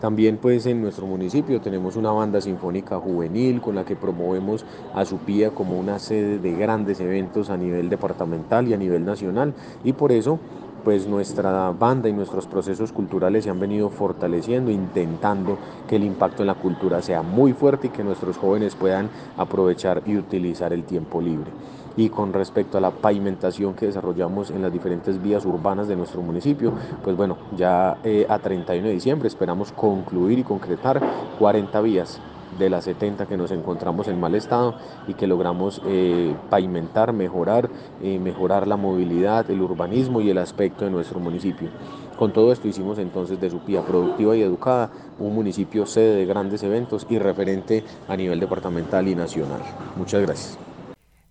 [0.00, 5.04] También pues en nuestro municipio tenemos una banda sinfónica juvenil con la que promovemos a
[5.04, 9.92] Supía como una sede de grandes eventos a nivel departamental y a nivel nacional y
[9.92, 10.38] por eso
[10.84, 15.56] pues nuestra banda y nuestros procesos culturales se han venido fortaleciendo, intentando
[15.88, 19.08] que el impacto en la cultura sea muy fuerte y que nuestros jóvenes puedan
[19.38, 21.50] aprovechar y utilizar el tiempo libre
[21.96, 26.22] y con respecto a la pavimentación que desarrollamos en las diferentes vías urbanas de nuestro
[26.22, 26.72] municipio,
[27.02, 31.00] pues bueno, ya eh, a 31 de diciembre esperamos concluir y concretar
[31.38, 32.20] 40 vías
[32.58, 34.74] de las 70 que nos encontramos en mal estado
[35.08, 37.68] y que logramos eh, pavimentar, mejorar,
[38.02, 41.68] eh, mejorar la movilidad, el urbanismo y el aspecto de nuestro municipio.
[42.16, 46.62] Con todo esto hicimos entonces de Supía productiva y educada un municipio sede de grandes
[46.62, 49.60] eventos y referente a nivel departamental y nacional.
[49.96, 50.73] Muchas gracias.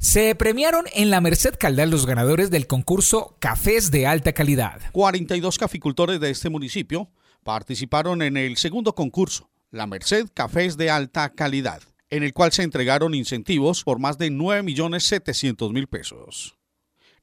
[0.04, 4.82] Se premiaron en la Merced Caldal los ganadores del concurso Cafés de Alta Calidad.
[4.91, 7.10] 42 caficultores de este municipio
[7.41, 12.64] participaron en el segundo concurso, la Merced Cafés de Alta Calidad, en el cual se
[12.64, 16.58] entregaron incentivos por más de 9.700.000 pesos.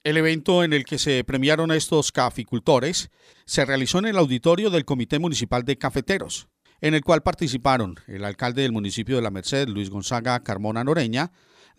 [0.02, 3.10] El evento en el que se premiaron a estos caficultores
[3.44, 6.48] se realizó en el auditorio del Comité Municipal de Cafeteros,
[6.80, 11.30] en el cual participaron el alcalde del municipio de La Merced, Luis Gonzaga Carmona Noreña,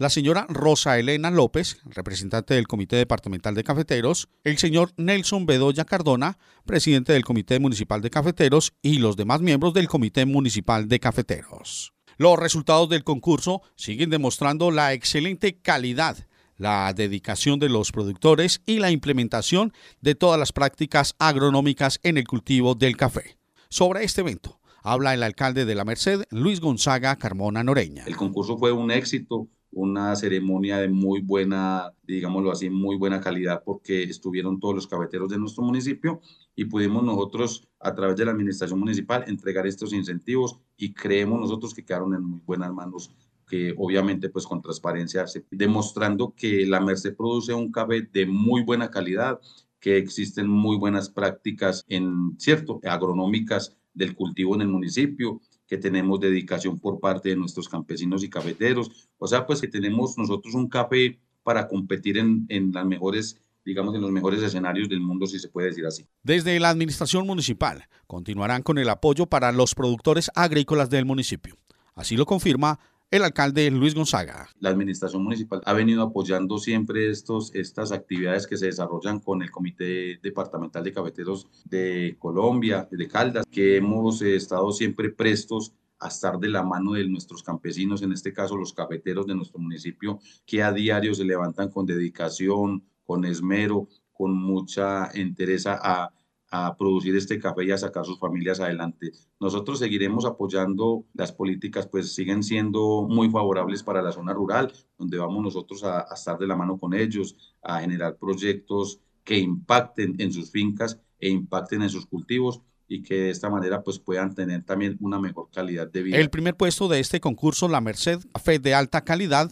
[0.02, 5.86] la señora Rosa Elena López, representante del Comité Departamental de Cafeteros, el señor Nelson Bedoya
[5.86, 11.00] Cardona, presidente del Comité Municipal de Cafeteros y los demás miembros del Comité Municipal de
[11.00, 11.94] Cafeteros.
[12.18, 16.18] Los resultados del concurso siguen demostrando la excelente calidad,
[16.58, 19.72] la dedicación de los productores y la implementación
[20.02, 23.38] de todas las prácticas agronómicas en el cultivo del café.
[23.70, 28.04] Sobre este evento, habla el alcalde de la Merced, Luis Gonzaga Carmona Noreña.
[28.08, 33.64] El concurso fue un éxito, una ceremonia de muy buena, digámoslo así, muy buena calidad
[33.64, 36.22] porque estuvieron todos los cafeteros de nuestro municipio
[36.56, 41.74] y pudimos nosotros a través de la administración municipal entregar estos incentivos y creemos nosotros
[41.74, 43.16] que quedaron en muy buenas manos
[43.52, 48.90] que obviamente pues con transparencia, demostrando que la Merced produce un café de muy buena
[48.90, 49.42] calidad,
[49.82, 55.42] que existen muy buenas prácticas en, cierto, agronómicas del cultivo en el municipio,
[55.72, 59.08] que tenemos dedicación por parte de nuestros campesinos y cafeteros.
[59.18, 63.96] O sea, pues que tenemos nosotros un café para competir en, en las mejores digamos,
[63.96, 66.06] en los mejores escenarios del mundo, si se puede decir así.
[66.24, 71.56] Desde la administración municipal continuarán con el apoyo para los productores agrícolas del municipio.
[71.94, 72.80] Así lo confirma
[73.12, 74.48] el alcalde Luis Gonzaga.
[74.60, 79.52] La administración municipal ha venido apoyando siempre estos, estas actividades que se desarrollan con el
[79.52, 86.40] Comité Departamental de Cafeteros de Colombia, de Caldas, que hemos estado siempre prestos a estar
[86.40, 90.64] de la mano de nuestros campesinos, en este caso los cafeteros de nuestro municipio, que
[90.64, 96.14] a diario se levantan con dedicación, con esmero, con mucha entereza a,
[96.52, 99.14] a producir este café y a sacar sus familias adelante.
[99.40, 105.18] Nosotros seguiremos apoyando las políticas, pues siguen siendo muy favorables para la zona rural, donde
[105.18, 110.16] vamos nosotros a, a estar de la mano con ellos, a generar proyectos que impacten
[110.20, 114.36] en sus fincas e impacten en sus cultivos y que de esta manera pues puedan
[114.36, 116.18] tener también una mejor calidad de vida.
[116.18, 119.50] El primer puesto de este concurso, la Merced Café de alta calidad,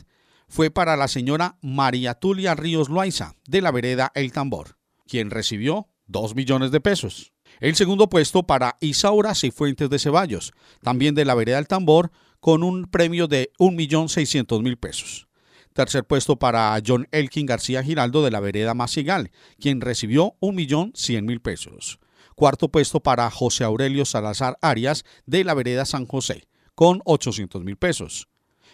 [0.50, 4.76] fue para la señora María Tulia Ríos Loaiza, de la vereda El Tambor,
[5.08, 7.32] quien recibió 2 millones de pesos.
[7.60, 12.64] El segundo puesto para Isaura Cifuentes de Ceballos, también de la vereda El Tambor, con
[12.64, 15.28] un premio de 1.600.000 pesos.
[15.74, 22.00] Tercer puesto para John Elkin García Giraldo de la vereda Masigal, quien recibió 1.100.000 pesos.
[22.36, 27.76] Cuarto puesto para José Aurelio Salazar Arias de la vereda San José, con 800 mil
[27.76, 28.30] pesos.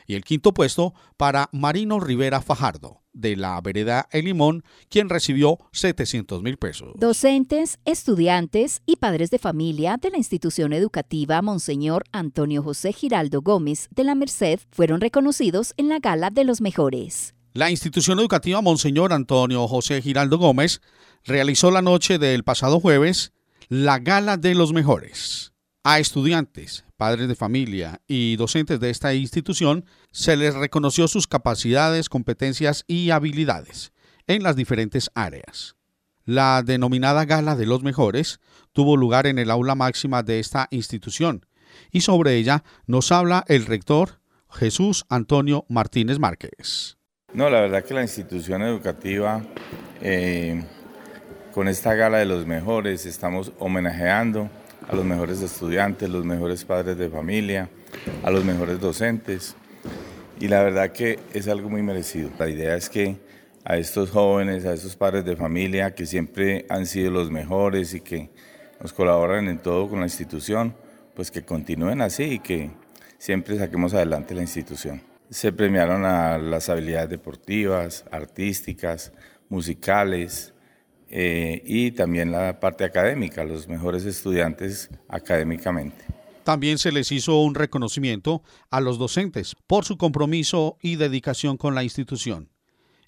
[0.08, 5.58] Y el quinto puesto para Marino Rivera Fajardo, de la vereda El Limón, quien recibió
[5.72, 6.94] 700 mil pesos.
[6.96, 13.88] Docentes, estudiantes y padres de familia de la institución educativa Monseñor Antonio José Giraldo Gómez
[13.92, 17.34] de la Merced fueron reconocidos en la Gala de los Mejores.
[17.54, 20.82] La institución educativa Monseñor Antonio José Giraldo Gómez
[21.24, 23.32] realizó la noche del pasado jueves
[23.70, 25.55] la Gala de los Mejores.
[25.88, 32.10] A estudiantes, padres de familia y docentes de esta institución se les reconoció sus capacidades,
[32.10, 33.94] competencias y habilidades
[34.26, 35.76] en las diferentes áreas.
[36.24, 38.40] La denominada Gala de los Mejores
[38.74, 41.46] tuvo lugar en el aula máxima de esta institución
[41.92, 46.98] y sobre ella nos habla el rector Jesús Antonio Martínez Márquez.
[47.32, 49.44] No, la verdad que la institución educativa
[50.02, 50.64] eh,
[51.54, 54.50] con esta gala de los mejores estamos homenajeando
[54.88, 57.70] a los mejores estudiantes, los mejores padres de familia,
[58.24, 59.56] a los mejores docentes
[60.40, 62.30] y la verdad que es algo muy merecido.
[62.38, 63.18] La idea es que
[63.64, 68.02] a estos jóvenes, a estos padres de familia que siempre han sido los mejores y
[68.02, 68.30] que
[68.80, 70.76] nos colaboran en todo con la institución,
[71.16, 72.70] pues que continúen así y que
[73.18, 75.02] siempre saquemos adelante la institución.
[75.30, 79.12] Se premiaron a las habilidades deportivas, artísticas,
[79.50, 80.54] musicales,
[81.10, 86.06] eh, y también la parte académica, los mejores estudiantes académicamente.
[86.44, 91.74] También se les hizo un reconocimiento a los docentes por su compromiso y dedicación con
[91.74, 92.50] la institución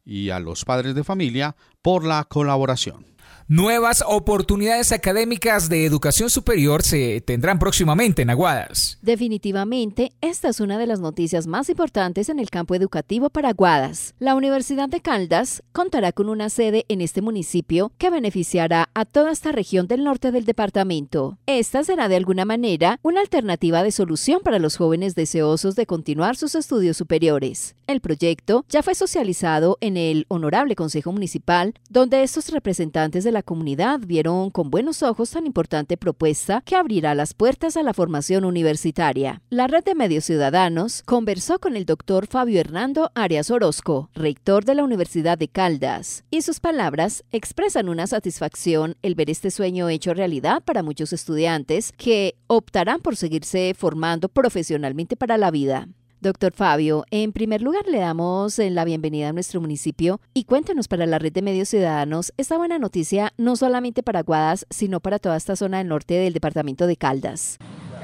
[0.03, 3.16] y a los padres de familia por la colaboración.
[3.49, 8.99] Nuevas oportunidades académicas de educación superior se tendrán próximamente en Aguadas.
[9.01, 14.15] Definitivamente, esta es una de las noticias más importantes en el campo educativo para Aguadas.
[14.19, 19.31] La Universidad de Caldas contará con una sede en este municipio que beneficiará a toda
[19.31, 21.37] esta región del norte del departamento.
[21.45, 26.35] Esta será de alguna manera una alternativa de solución para los jóvenes deseosos de continuar
[26.35, 27.77] sus estudios superiores.
[27.87, 33.36] El proyecto ya fue socializado en el Honorable Consejo Municipal, donde estos representantes de la
[33.43, 38.45] comunidad vieron con buenos ojos tan importante propuesta que abrirá las puertas a la formación
[38.45, 39.41] universitaria.
[39.49, 44.75] La red de medios ciudadanos conversó con el doctor Fabio Hernando Arias Orozco, rector de
[44.75, 50.13] la Universidad de Caldas, y sus palabras expresan una satisfacción el ver este sueño hecho
[50.13, 55.87] realidad para muchos estudiantes que optarán por seguirse formando profesionalmente para la vida.
[56.19, 60.87] Doctor Fabio, en primer lugar le damos eh, la bienvenida a nuestro municipio y cuéntenos
[60.87, 65.19] para la red de medios ciudadanos esta buena noticia no solamente para Guadas, sino para
[65.19, 67.59] toda esta zona del norte del departamento de Caldas.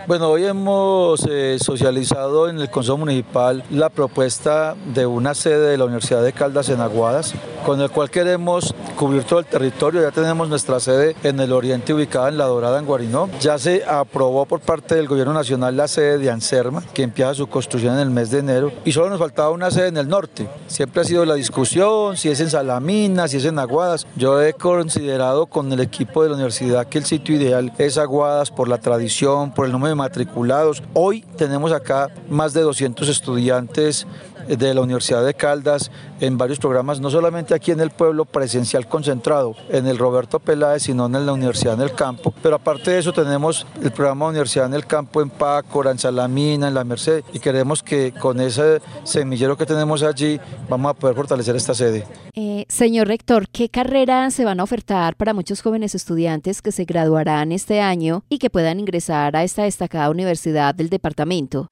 [0.06, 5.78] Bueno, hoy hemos eh, socializado en el Consejo Municipal la propuesta de una sede de
[5.78, 7.34] la Universidad de Caldas en Aguadas,
[7.66, 10.02] con el cual queremos cubrir todo el territorio.
[10.02, 13.30] Ya tenemos nuestra sede en el oriente ubicada en La Dorada, en Guarinó.
[13.39, 17.48] Ya se aprobó por parte del Gobierno Nacional la sede de Anserma, que empieza su
[17.48, 18.72] construcción en el mes de enero.
[18.84, 20.48] Y solo nos faltaba una sede en el norte.
[20.68, 24.06] Siempre ha sido la discusión, si es en Salamina, si es en Aguadas.
[24.18, 28.52] Yo he considerado con el equipo de la universidad que el sitio ideal es Aguadas
[28.52, 30.81] por la tradición, por el número matriculados.
[30.93, 34.07] Hoy tenemos acá más de 200 estudiantes
[34.48, 38.88] de la Universidad de Caldas en varios programas, no solamente aquí en el pueblo presencial
[38.88, 42.34] concentrado, en el Roberto Peláez, sino en la Universidad en el Campo.
[42.41, 46.68] Pero aparte de eso tenemos el programa Universidad en el Campo en Pácora, en Salamina,
[46.68, 50.39] en La Merced, y queremos que con ese semillero que tenemos allí
[50.70, 52.06] vamos a poder fortalecer esta sede.
[52.36, 56.86] Eh, señor rector, ¿qué carreras se van a ofertar para muchos jóvenes estudiantes que se
[56.86, 61.68] graduarán este año y que puedan ingresar a esta destacada universidad del departamento?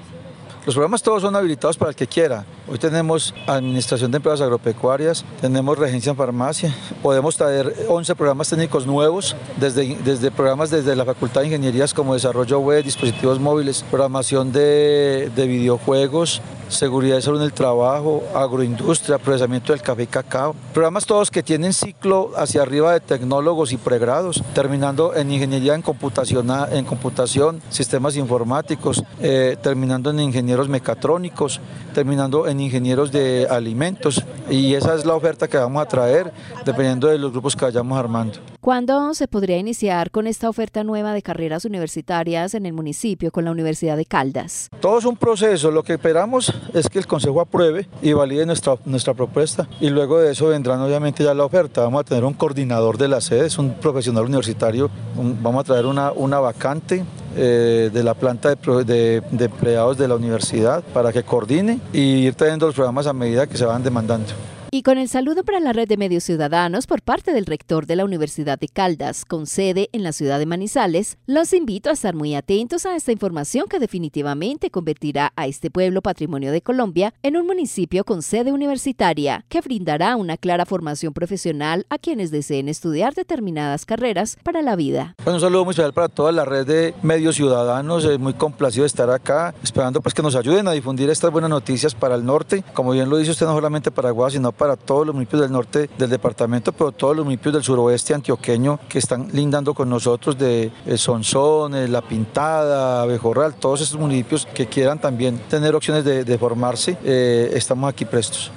[0.63, 2.45] Los programas todos son habilitados para el que quiera.
[2.67, 8.85] Hoy tenemos Administración de Empresas Agropecuarias, tenemos Regencia en Farmacia, podemos traer 11 programas técnicos
[8.85, 14.51] nuevos, desde, desde programas desde la Facultad de Ingenierías como Desarrollo Web, Dispositivos Móviles, Programación
[14.51, 20.55] de, de Videojuegos, Seguridad y Salud en el Trabajo, Agroindustria, Procesamiento del Café y Cacao.
[20.73, 25.81] Programas todos que tienen ciclo hacia arriba de tecnólogos y pregrados, terminando en Ingeniería en
[25.81, 31.59] Computación, en computación Sistemas Informáticos, eh, terminando en Ingenieros Mecatrónicos,
[31.93, 34.23] terminando en Ingenieros de Alimentos.
[34.49, 36.31] Y esa es la oferta que vamos a traer,
[36.65, 38.39] dependiendo de los grupos que vayamos armando.
[38.61, 43.43] ¿Cuándo se podría iniciar con esta oferta nueva de carreras universitarias en el municipio con
[43.43, 44.69] la Universidad de Caldas?
[44.79, 45.71] Todo es un proceso.
[45.71, 50.19] Lo que esperamos es que el Consejo apruebe y valide nuestra, nuestra propuesta y luego
[50.19, 51.81] de eso vendrán obviamente ya la oferta.
[51.81, 54.91] Vamos a tener un coordinador de la sede, es un profesional universitario.
[55.15, 57.03] vamos a traer una, una vacante
[57.35, 62.35] eh, de la planta de, de, empleados de la universidad para que coordine y ir
[62.35, 64.33] trayendo los programas a medida que se van demandando.
[64.73, 67.97] Y con el saludo para la red de medios ciudadanos por parte del rector de
[67.97, 72.15] la Universidad de Caldas, con sede en la ciudad de Manizales, los invito a estar
[72.15, 77.35] muy atentos a esta información que definitivamente convertirá a este pueblo patrimonio de Colombia en
[77.35, 83.13] un municipio con sede universitaria, que brindará una clara formación profesional a quienes deseen estudiar
[83.13, 85.17] determinadas carreras para la vida.
[85.25, 89.09] un saludo muy especial para toda la red de medios ciudadanos, es muy complacido estar
[89.09, 92.91] acá, esperando pues que nos ayuden a difundir estas buenas noticias para el norte, como
[92.91, 95.89] bien lo dice usted, no solamente para Guadalajara, sino para todos los municipios del norte
[95.97, 100.71] del departamento, pero todos los municipios del suroeste antioqueño que están lindando con nosotros de
[100.85, 106.37] eh, Sonsón, eh, La Pintada, Bejorral, todos esos municipios que quieran también tener opciones de,
[106.37, 108.51] formarse, eh, estamos aquí prestos.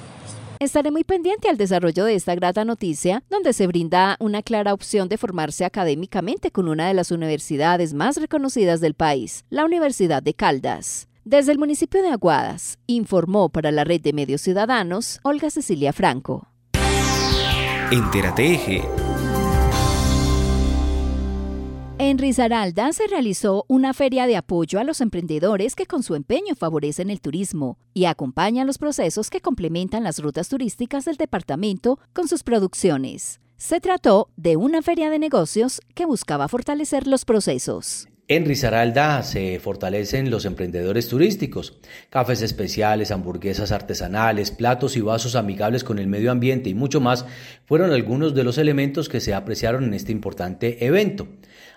[0.59, 5.09] Estaré muy pendiente al desarrollo de esta grata noticia, donde se brinda una clara opción
[5.09, 10.35] de formarse académicamente con una de las universidades más reconocidas del país, la Universidad de
[10.35, 11.07] Caldas.
[11.25, 16.49] Desde el municipio de Aguadas, informó para la red de medios ciudadanos Olga Cecilia Franco.
[17.91, 18.83] Entérate Eje.
[21.97, 26.53] En Risaralda se realizó una feria de apoyo a los emprendedores que con su empeño
[26.53, 32.27] favorecen el turismo y acompañan los procesos que complementan las rutas turísticas del departamento con
[32.27, 33.39] sus producciones.
[33.57, 38.09] Se trató de una feria de negocios que buscaba fortalecer los procesos.
[38.27, 41.77] En Risaralda se fortalecen los emprendedores turísticos.
[42.09, 47.27] Cafés especiales, hamburguesas artesanales, platos y vasos amigables con el medio ambiente y mucho más
[47.65, 51.27] fueron algunos de los elementos que se apreciaron en este importante evento.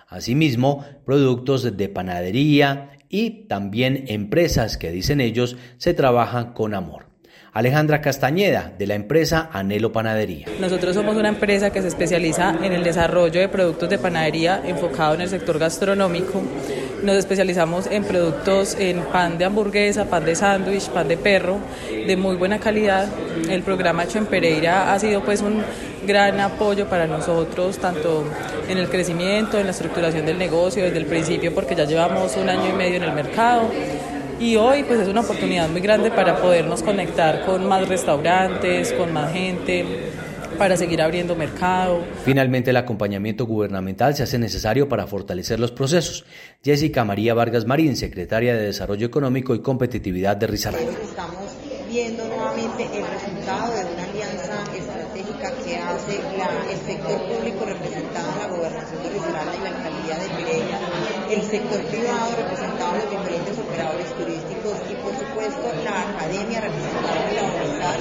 [0.07, 7.08] Asimismo, productos de panadería y también empresas que dicen ellos se trabajan con amor.
[7.53, 10.45] Alejandra Castañeda, de la empresa Anhelo Panadería.
[10.59, 15.15] Nosotros somos una empresa que se especializa en el desarrollo de productos de panadería enfocado
[15.15, 16.41] en el sector gastronómico.
[17.03, 21.57] Nos especializamos en productos en pan de hamburguesa, pan de sándwich, pan de perro,
[21.89, 23.07] de muy buena calidad.
[23.49, 25.63] El programa Hecho en Pereira ha sido pues un
[26.05, 28.25] gran apoyo para nosotros, tanto
[28.67, 32.47] en el crecimiento, en la estructuración del negocio desde el principio, porque ya llevamos un
[32.47, 33.69] año y medio en el mercado
[34.39, 39.11] y hoy pues es una oportunidad muy grande para podernos conectar con más restaurantes, con
[39.11, 39.85] más gente,
[40.57, 42.03] para seguir abriendo mercado.
[42.23, 46.25] Finalmente, el acompañamiento gubernamental se hace necesario para fortalecer los procesos.
[46.63, 50.91] Jessica María Vargas Marín, secretaria de Desarrollo Económico y Competitividad de Risaralda.
[51.01, 51.49] Estamos
[51.89, 56.19] viendo nuevamente el resultado de una alianza estratégica que hace
[56.71, 60.79] el sector público representado en la gobernación de Risaralda y la alcaldía de Pereira,
[61.31, 63.09] el sector privado representado en los
[63.89, 67.97] operadores turísticos y por supuesto la academia representada en la universidad.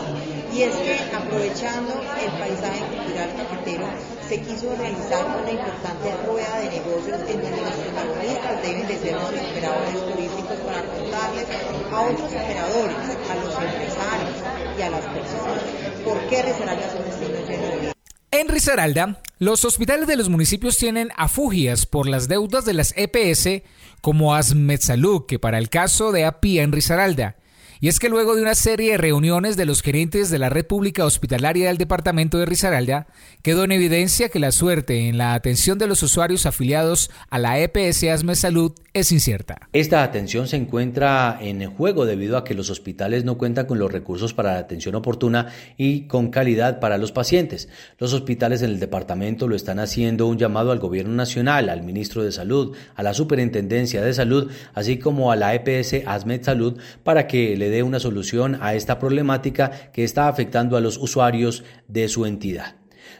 [0.53, 3.86] Y es que aprovechando el paisaje cultural cafetero,
[4.28, 9.14] se quiso realizar una importante rueda de negocios en donde los protagonistas deben de ser
[9.14, 11.47] los operadores turísticos para contarles
[11.93, 12.97] a otros operadores,
[13.30, 14.36] a los empresarios
[14.76, 15.62] y a las personas
[16.05, 17.93] por qué Risaralda es un destino lleno de.
[18.30, 23.62] En Risaralda, los hospitales de los municipios tienen afugias por las deudas de las EPS
[24.01, 27.36] como Asmetsalud, que para el caso de APIA en Risaralda.
[27.80, 30.66] Y es que luego de una serie de reuniones de los gerentes de la red
[30.66, 33.06] pública hospitalaria del departamento de Risaralda,
[33.42, 37.60] quedó en evidencia que la suerte en la atención de los usuarios afiliados a la
[37.60, 39.68] EPS Asme Salud es incierta.
[39.72, 43.92] Esta atención se encuentra en juego debido a que los hospitales no cuentan con los
[43.92, 47.68] recursos para la atención oportuna y con calidad para los pacientes.
[47.98, 52.24] Los hospitales en el departamento lo están haciendo un llamado al gobierno nacional, al ministro
[52.24, 57.28] de Salud, a la Superintendencia de Salud, así como a la EPS ASMED Salud para
[57.28, 62.08] que le dé una solución a esta problemática que está afectando a los usuarios de
[62.08, 62.76] su entidad.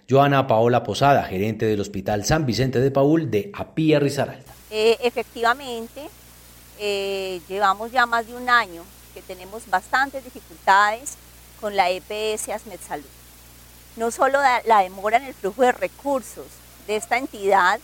[0.09, 4.53] Joana Paola Posada, gerente del Hospital San Vicente de Paul de Apía Risaralda.
[4.71, 6.09] Eh, efectivamente,
[6.79, 8.83] eh, llevamos ya más de un año
[9.15, 11.17] que tenemos bastantes dificultades
[11.61, 13.05] con la EPS ASMED Salud.
[13.97, 16.47] No solo la demora en el flujo de recursos
[16.87, 17.81] de esta entidad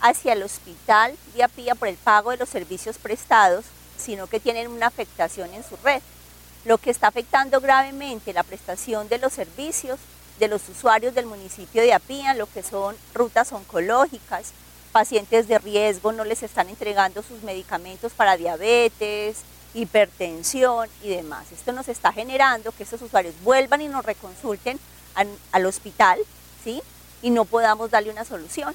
[0.00, 3.64] hacia el hospital vía PIA por el pago de los servicios prestados,
[3.98, 6.00] sino que tienen una afectación en su red,
[6.64, 9.98] lo que está afectando gravemente la prestación de los servicios
[10.38, 14.52] de los usuarios del municipio de Apía, lo que son rutas oncológicas,
[14.92, 19.38] pacientes de riesgo no les están entregando sus medicamentos para diabetes,
[19.74, 21.50] hipertensión y demás.
[21.52, 24.78] Esto nos está generando que estos usuarios vuelvan y nos reconsulten
[25.52, 26.18] al, hospital,
[26.62, 26.80] ¿sí?
[27.22, 28.74] Y no podamos darle una solución.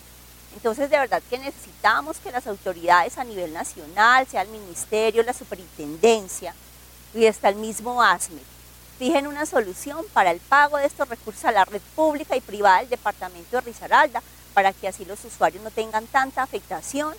[0.53, 5.33] Entonces, de verdad que necesitamos que las autoridades a nivel nacional, sea el ministerio, la
[5.33, 6.53] superintendencia
[7.13, 8.41] y hasta el mismo ASME,
[8.99, 12.79] fijen una solución para el pago de estos recursos a la red pública y privada
[12.79, 14.21] del departamento de Risaralda,
[14.53, 17.13] para que así los usuarios no tengan tanta afectación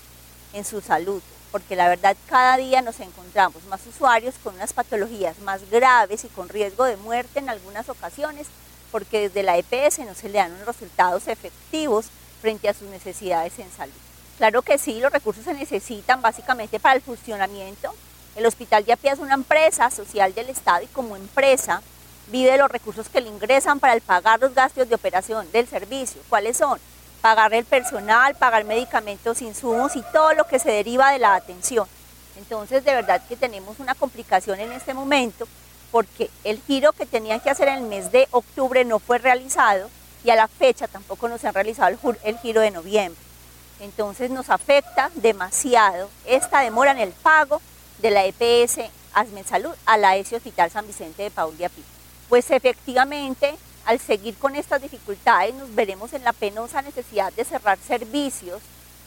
[0.53, 1.21] en su salud,
[1.51, 6.29] porque la verdad cada día nos encontramos más usuarios con unas patologías más graves y
[6.29, 8.47] con riesgo de muerte en algunas ocasiones,
[8.93, 12.07] porque desde la EPS no se le dan unos resultados efectivos
[12.45, 13.95] frente a sus necesidades en salud.
[14.37, 17.95] Claro que sí, los recursos se necesitan básicamente para el funcionamiento.
[18.37, 21.81] El Hospital de Apia es una empresa social del Estado y como empresa
[22.27, 26.21] vive los recursos que le ingresan para el pagar los gastos de operación del servicio.
[26.29, 26.79] ¿Cuáles son?
[27.23, 31.89] pagar el personal, pagar medicamentos, insumos y todo lo que se deriva de la atención.
[32.37, 35.49] Entonces, de verdad que tenemos una complicación en este momento
[35.91, 39.89] porque el giro que tenían que hacer en el mes de octubre no fue realizado
[40.25, 43.21] y a la fecha tampoco nos han realizado el, giro de noviembre.
[43.81, 47.61] Entonces nos afecta demasiado esta demora en el pago
[47.99, 48.79] de la EPS
[49.13, 51.71] Asmen Salud a la ESI Hospital San Vicente de Paul de.
[52.29, 53.55] Pues efectivamente
[53.85, 58.63] al seguir con estas dificultades nos veremos en la penosa necesidad de cerrar servicios,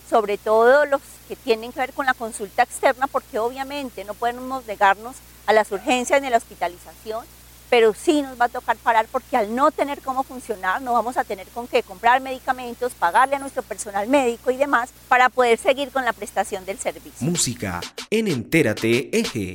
[0.08, 4.66] sobre todo los que tienen que ver con la consulta externa, porque obviamente no podemos
[4.68, 5.16] negarnos
[5.48, 7.26] a las urgencias ni a la hospitalización,
[7.70, 11.18] pero sí nos va a tocar parar porque al no tener cómo funcionar no vamos
[11.18, 15.58] a tener con qué comprar medicamentos, pagarle a nuestro personal médico y demás para poder
[15.58, 17.28] seguir con la prestación del servicio.
[17.28, 19.54] Música en Entérate Eje.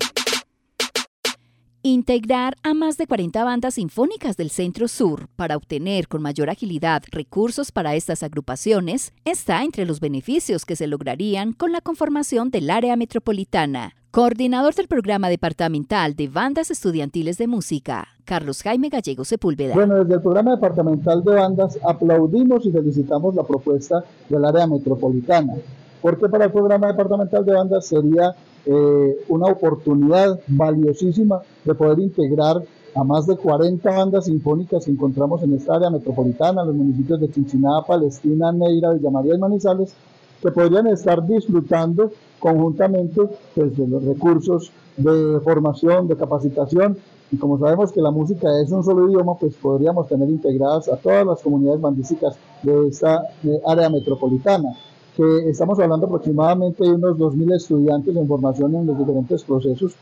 [1.84, 7.02] Integrar a más de 40 bandas sinfónicas del Centro Sur para obtener con mayor agilidad
[7.10, 12.70] recursos para estas agrupaciones está entre los beneficios que se lograrían con la conformación del
[12.70, 13.94] área metropolitana.
[14.12, 19.74] Coordinador del programa departamental de bandas estudiantiles de música, Carlos Jaime Gallego Sepúlveda.
[19.74, 25.54] Bueno, desde el programa departamental de bandas aplaudimos y felicitamos la propuesta del área metropolitana,
[26.00, 32.62] porque para el programa departamental de bandas sería eh, una oportunidad valiosísima de poder integrar
[32.94, 37.30] a más de 40 bandas sinfónicas que encontramos en esta área metropolitana, los municipios de
[37.30, 39.94] Chinchiná, Palestina, Neira, Villa María y Manizales,
[40.40, 43.20] que podrían estar disfrutando conjuntamente
[43.54, 46.98] pues, de los recursos de formación, de capacitación,
[47.30, 50.96] y como sabemos que la música es un solo idioma, pues podríamos tener integradas a
[50.96, 53.22] todas las comunidades bandísticas de esta
[53.66, 54.68] área metropolitana
[55.16, 59.94] que estamos hablando aproximadamente de unos 2.000 estudiantes en formación en los diferentes procesos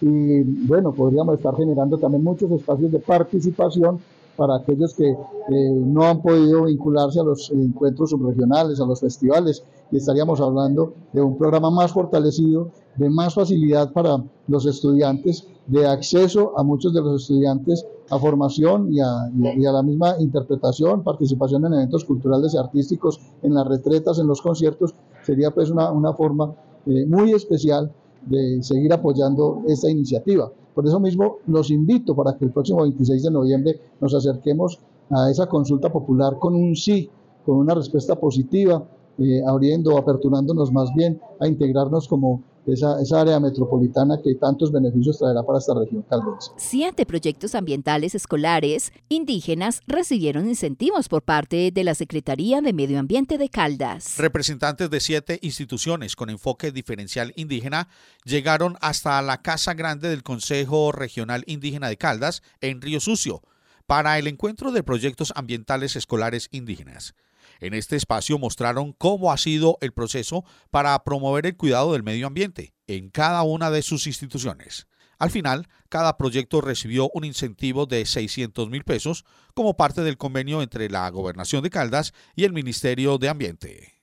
[0.00, 4.00] y bueno, podríamos estar generando también muchos espacios de participación
[4.36, 5.16] para aquellos que eh,
[5.48, 11.22] no han podido vincularse a los encuentros subregionales, a los festivales, y estaríamos hablando de
[11.22, 17.00] un programa más fortalecido, de más facilidad para los estudiantes, de acceso a muchos de
[17.00, 19.30] los estudiantes a formación y a,
[19.72, 24.94] la misma interpretación, participación en eventos culturales y artísticos, en las retretas, en los conciertos,
[25.22, 26.54] sería pues una, forma
[26.86, 27.90] eh, muy especial
[28.26, 30.50] de seguir apoyando esta iniciativa.
[30.76, 35.30] Por eso mismo los invito para que el próximo 26 de noviembre nos acerquemos a
[35.30, 37.08] esa consulta popular con un sí,
[37.46, 42.42] con una respuesta positiva, eh, abriendo, aperturándonos más bien a integrarnos como
[42.72, 46.50] esa, área metropolitana que tantos beneficios traerá para esta región caldense.
[46.56, 53.38] Siete proyectos ambientales escolares indígenas recibieron incentivos por parte de la Secretaría de Medio Ambiente
[53.38, 54.18] de Caldas.
[54.18, 57.88] Representantes de siete instituciones con enfoque diferencial indígena
[58.24, 63.42] llegaron hasta la Casa Grande del Consejo Regional Indígena de Caldas en Río Sucio
[63.86, 67.14] para el encuentro de proyectos ambientales escolares indígenas.
[67.60, 72.26] En este espacio mostraron cómo ha sido el proceso para promover el cuidado del medio
[72.26, 74.86] ambiente en cada una de sus instituciones.
[75.18, 80.60] Al final, cada proyecto recibió un incentivo de 600 mil pesos como parte del convenio
[80.60, 83.94] entre la Gobernación de Caldas y el Ministerio de Ambiente.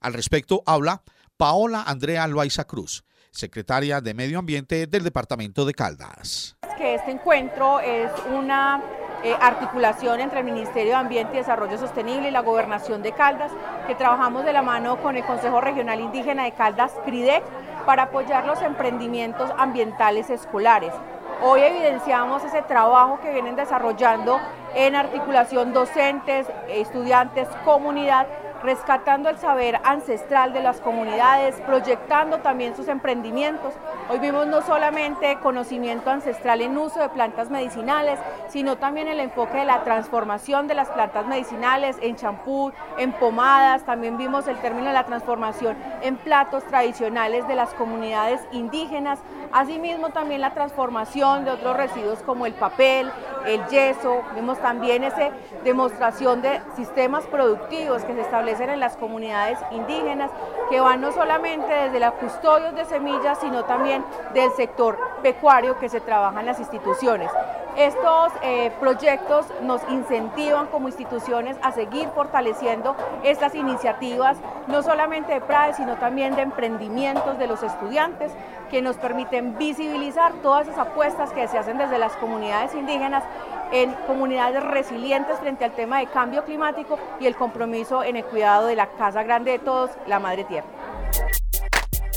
[0.00, 1.02] Al respecto habla
[1.36, 6.56] Paola Andrea Loaiza Cruz, secretaria de Medio Ambiente del Departamento de Caldas.
[6.76, 8.80] Que este encuentro es una
[9.22, 13.52] eh, articulación entre el Ministerio de Ambiente y Desarrollo Sostenible y la Gobernación de Caldas,
[13.86, 17.42] que trabajamos de la mano con el Consejo Regional Indígena de Caldas, CRIDEC,
[17.86, 20.92] para apoyar los emprendimientos ambientales escolares.
[21.40, 24.40] Hoy evidenciamos ese trabajo que vienen desarrollando
[24.74, 28.26] en articulación docentes, estudiantes, comunidad
[28.62, 33.74] rescatando el saber ancestral de las comunidades, proyectando también sus emprendimientos.
[34.08, 39.58] Hoy vimos no solamente conocimiento ancestral en uso de plantas medicinales, sino también el enfoque
[39.58, 44.88] de la transformación de las plantas medicinales en champú, en pomadas, también vimos el término
[44.88, 49.18] de la transformación en platos tradicionales de las comunidades indígenas,
[49.52, 53.10] asimismo también la transformación de otros residuos como el papel,
[53.46, 55.30] el yeso, vimos también esa
[55.64, 60.30] demostración de sistemas productivos que se establecen en las comunidades indígenas,
[60.70, 65.88] que van no solamente desde la custodia de semillas, sino también del sector pecuario que
[65.88, 67.30] se trabaja en las instituciones.
[67.76, 74.36] Estos eh, proyectos nos incentivan como instituciones a seguir fortaleciendo estas iniciativas,
[74.66, 78.30] no solamente de PRAE, sino también de emprendimientos de los estudiantes,
[78.70, 83.24] que nos permiten visibilizar todas esas apuestas que se hacen desde las comunidades indígenas
[83.72, 88.66] en comunidades resilientes frente al tema de cambio climático y el compromiso en el cuidado
[88.66, 90.66] de la casa grande de todos, la madre tierra.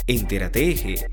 [0.07, 1.07] Entérate Eje.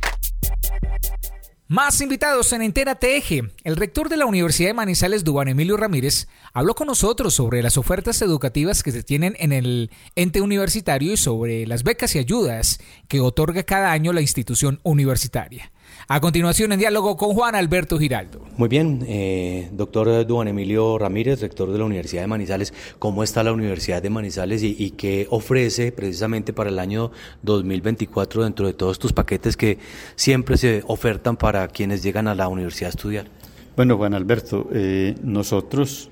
[1.72, 3.45] Más invitados en Entérate Eje.
[3.64, 7.78] El rector de la Universidad de Manizales, Dubán Emilio Ramírez, habló con nosotros sobre las
[7.78, 12.78] ofertas educativas que se tienen en el ente universitario y sobre las becas y ayudas
[13.09, 15.71] que otorga cada año la institución universitaria.
[16.14, 18.42] A continuación, en diálogo con Juan Alberto Giraldo.
[18.58, 23.42] Muy bien, eh, doctor Duan Emilio Ramírez, rector de la Universidad de Manizales, ¿cómo está
[23.42, 28.96] la Universidad de Manizales y, qué ofrece precisamente para el año 2024 dentro de todos
[28.96, 29.78] estos paquetes que
[30.14, 33.26] siempre se ofertan para quienes llegan a la universidad a estudiar?
[33.74, 36.10] Bueno, Juan Alberto, eh, nosotros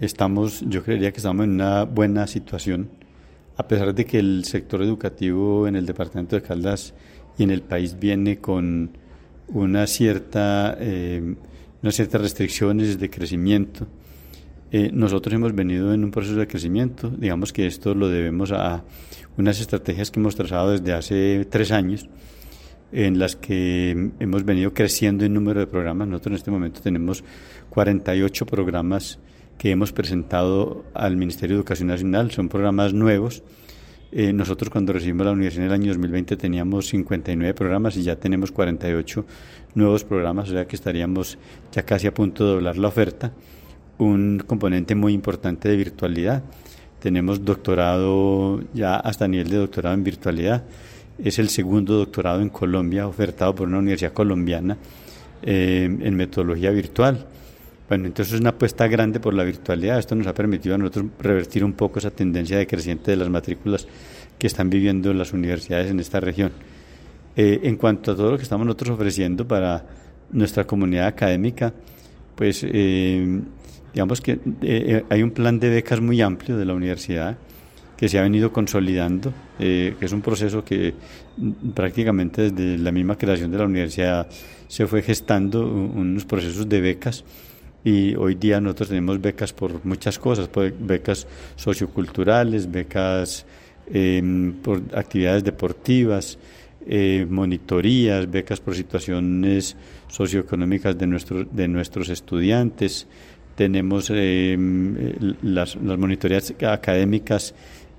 [0.00, 2.88] estamos, yo creería que estamos en una buena situación,
[3.58, 6.94] a pesar de que el sector educativo en el departamento de Caldas
[7.36, 8.96] y en el país viene con
[9.48, 11.34] una cierta, eh,
[11.82, 13.86] unas ciertas restricciones de crecimiento.
[14.70, 18.84] Eh, nosotros hemos venido en un proceso de crecimiento, digamos que esto lo debemos a
[19.38, 22.08] unas estrategias que hemos trazado desde hace tres años,
[22.92, 26.08] en las que hemos venido creciendo en número de programas.
[26.08, 27.24] Nosotros en este momento tenemos
[27.70, 29.18] 48 programas
[29.56, 33.42] que hemos presentado al Ministerio de Educación Nacional, son programas nuevos
[34.10, 38.16] eh, nosotros cuando recibimos la universidad en el año 2020 teníamos 59 programas y ya
[38.16, 39.24] tenemos 48
[39.74, 41.38] nuevos programas, o sea que estaríamos
[41.72, 43.32] ya casi a punto de doblar la oferta.
[43.98, 46.42] Un componente muy importante de virtualidad.
[47.00, 50.64] Tenemos doctorado ya hasta nivel de doctorado en virtualidad.
[51.22, 54.78] Es el segundo doctorado en Colombia ofertado por una universidad colombiana
[55.42, 57.26] eh, en metodología virtual.
[57.88, 59.98] Bueno, entonces es una apuesta grande por la virtualidad.
[59.98, 63.88] Esto nos ha permitido a nosotros revertir un poco esa tendencia decreciente de las matrículas
[64.38, 66.52] que están viviendo las universidades en esta región.
[67.34, 69.86] Eh, en cuanto a todo lo que estamos nosotros ofreciendo para
[70.32, 71.72] nuestra comunidad académica,
[72.34, 73.40] pues eh,
[73.94, 77.38] digamos que eh, hay un plan de becas muy amplio de la universidad
[77.96, 80.94] que se ha venido consolidando, que es un proceso que
[81.36, 84.28] mm, prácticamente desde la misma creación de la universidad
[84.68, 87.24] se fue gestando unos procesos de becas
[87.84, 90.50] y hoy día nosotros tenemos becas por muchas cosas,
[90.80, 91.26] becas
[91.56, 93.46] socioculturales, becas
[93.86, 96.38] em, por actividades deportivas,
[96.86, 99.76] eh, monitorías, becas por situaciones
[100.08, 103.06] socioeconómicas de, nuestros de nuestros estudiantes,
[103.54, 104.96] tenemos em,
[105.42, 107.54] las, las monitorías académicas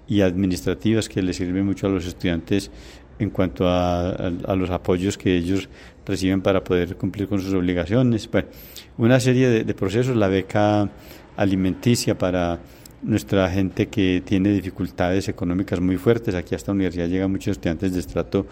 [0.07, 2.71] y administrativas que les sirven mucho a los estudiantes
[3.19, 5.67] en cuanto a, a, los apoyos que ellos
[6.09, 8.29] reciben para poder cumplir con sus obligaciones.
[8.31, 8.47] Bueno,
[8.97, 10.89] una serie de, procesos, la beca
[11.37, 12.59] alimenticia para
[13.01, 16.33] nuestra gente que tiene dificultades económicas muy fuertes.
[16.35, 18.47] Aquí a esta universidad llegan muchos estudiantes de estrato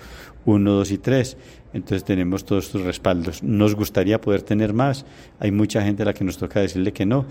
[0.46, 1.38] 1, 2 y 3.
[1.74, 3.42] Entonces tenemos todos estos respaldos.
[3.44, 5.06] Nos gustaría poder tener más.
[5.40, 7.26] Hay mucha gente a la que nos toca decirle que no.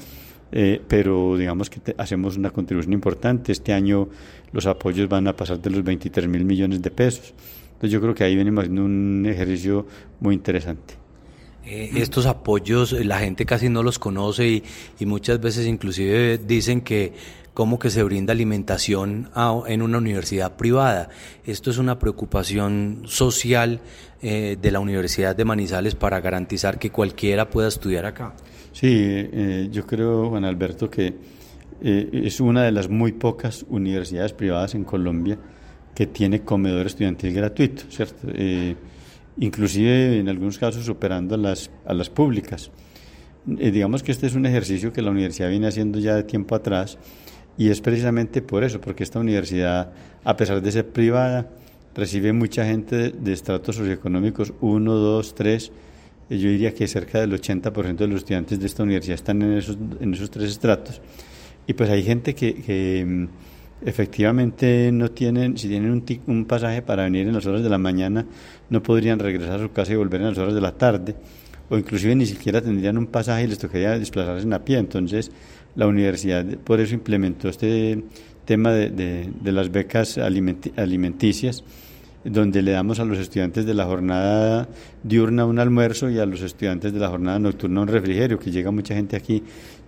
[0.52, 3.52] Eh, pero digamos que hacemos una contribución importante.
[3.52, 4.08] Este año
[4.52, 7.32] los apoyos van a pasar de los 23 mil millones de pesos.
[7.76, 9.86] Entonces yo creo que ahí venimos haciendo un ejercicio
[10.20, 10.94] muy interesante.
[11.64, 14.64] Eh, estos apoyos la gente casi no los conoce y,
[15.00, 17.12] y muchas veces inclusive dicen que
[17.56, 19.30] cómo que se brinda alimentación
[19.66, 21.08] en una universidad privada.
[21.46, 23.80] Esto es una preocupación social
[24.20, 28.34] eh, de la Universidad de Manizales para garantizar que cualquiera pueda estudiar acá.
[28.72, 31.14] Sí, eh, yo creo, Juan Alberto, que
[31.80, 35.38] eh, es una de las muy pocas universidades privadas en Colombia
[35.96, 38.28] que tiene comedor estudiantil gratuito, ¿cierto?
[39.38, 42.70] inclusive en algunos casos superando a las, a las públicas.
[43.44, 46.98] digamos que este es un ejercicio que la universidad viene haciendo ya de tiempo atrás
[47.58, 49.92] y es precisamente por eso, porque esta universidad,
[50.24, 51.50] a pesar de ser privada,
[51.94, 55.72] recibe mucha gente de, estratos socioeconómicos 1, 2, 3.
[56.28, 59.78] Yo diría que cerca del 80% de los estudiantes de esta universidad están en esos,
[60.00, 61.00] en esos tres estratos.
[61.66, 63.24] Y pues hay gente que, mm,
[63.84, 67.78] efectivamente no tienen, si tienen un, un pasaje para venir en las horas de la
[67.78, 68.26] mañana,
[68.70, 71.14] no podrían regresar a su casa y volver en las horas de la tarde,
[71.68, 74.78] o inclusive ni siquiera tendrían un pasaje y les tocaría desplazarse en a pie.
[74.78, 75.30] Entonces,
[75.74, 78.02] la universidad por eso implementó este
[78.44, 81.64] tema de, las becas alimenticias,
[82.24, 84.68] donde le damos a los estudiantes de la jornada
[85.02, 88.70] diurna un almuerzo y a los estudiantes de la jornada nocturna un refrigerio, que llega
[88.70, 89.42] mucha gente aquí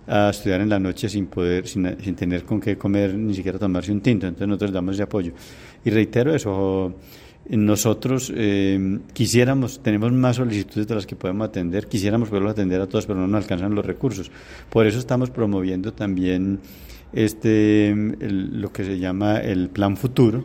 [0.09, 1.83] a estudiar en la noche sin poder, sin,
[2.15, 5.33] tener con qué comer, ni siquiera tomarse un tinto, entonces nosotros damos ese apoyo.
[5.85, 6.95] Y reitero eso,
[7.47, 12.87] nosotros eh, quisiéramos, tenemos más solicitudes de las que podemos atender, quisiéramos poderlo atender a
[12.87, 14.31] todos, pero no nos alcanzan los recursos.
[14.71, 16.59] Por eso estamos promoviendo también
[17.13, 20.43] este, lo que se llama el Plan Futuro,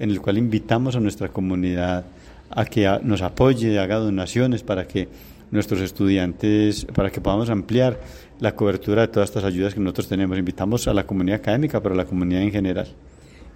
[0.00, 2.04] en el cual invitamos a nuestra comunidad
[2.50, 5.08] a que nos apoye, haga donaciones para que
[5.50, 8.00] nuestros estudiantes, para que podamos ampliar
[8.40, 10.38] la cobertura de todas estas ayudas que nosotros tenemos.
[10.38, 12.88] Invitamos a la comunidad académica, pero a la comunidad en general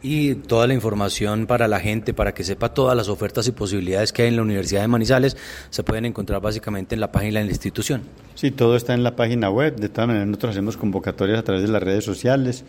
[0.02, 4.12] y toda la información para la gente, para que sepa todas las ofertas y posibilidades
[4.12, 5.36] que hay en la Universidad de Manizales,
[5.70, 8.02] se pueden encontrar básicamente en la página de la institución.
[8.34, 9.76] Sí, todo está en la página web.
[9.76, 12.64] De todas maneras, nosotros hacemos convocatorias a través de las redes sociales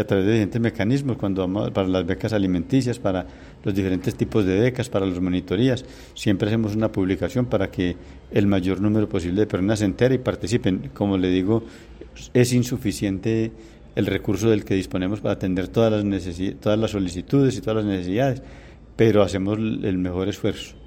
[0.00, 3.26] a través de diferentes mecanismos, cuando vamos para las becas alimenticias, para
[3.62, 5.84] los diferentes tipos de becas, para las monitorías.
[6.14, 7.96] Siempre hacemos una publicación para que
[8.30, 10.90] el mayor número posible de personas se entere y participen.
[10.94, 11.62] Como le digo,
[12.34, 13.52] es insuficiente
[13.94, 16.24] el recurso del que disponemos para atender todas las,
[16.60, 18.42] todas las solicitudes y todas las necesidades,
[18.96, 20.80] pero hacemos el mejor esfuerzo.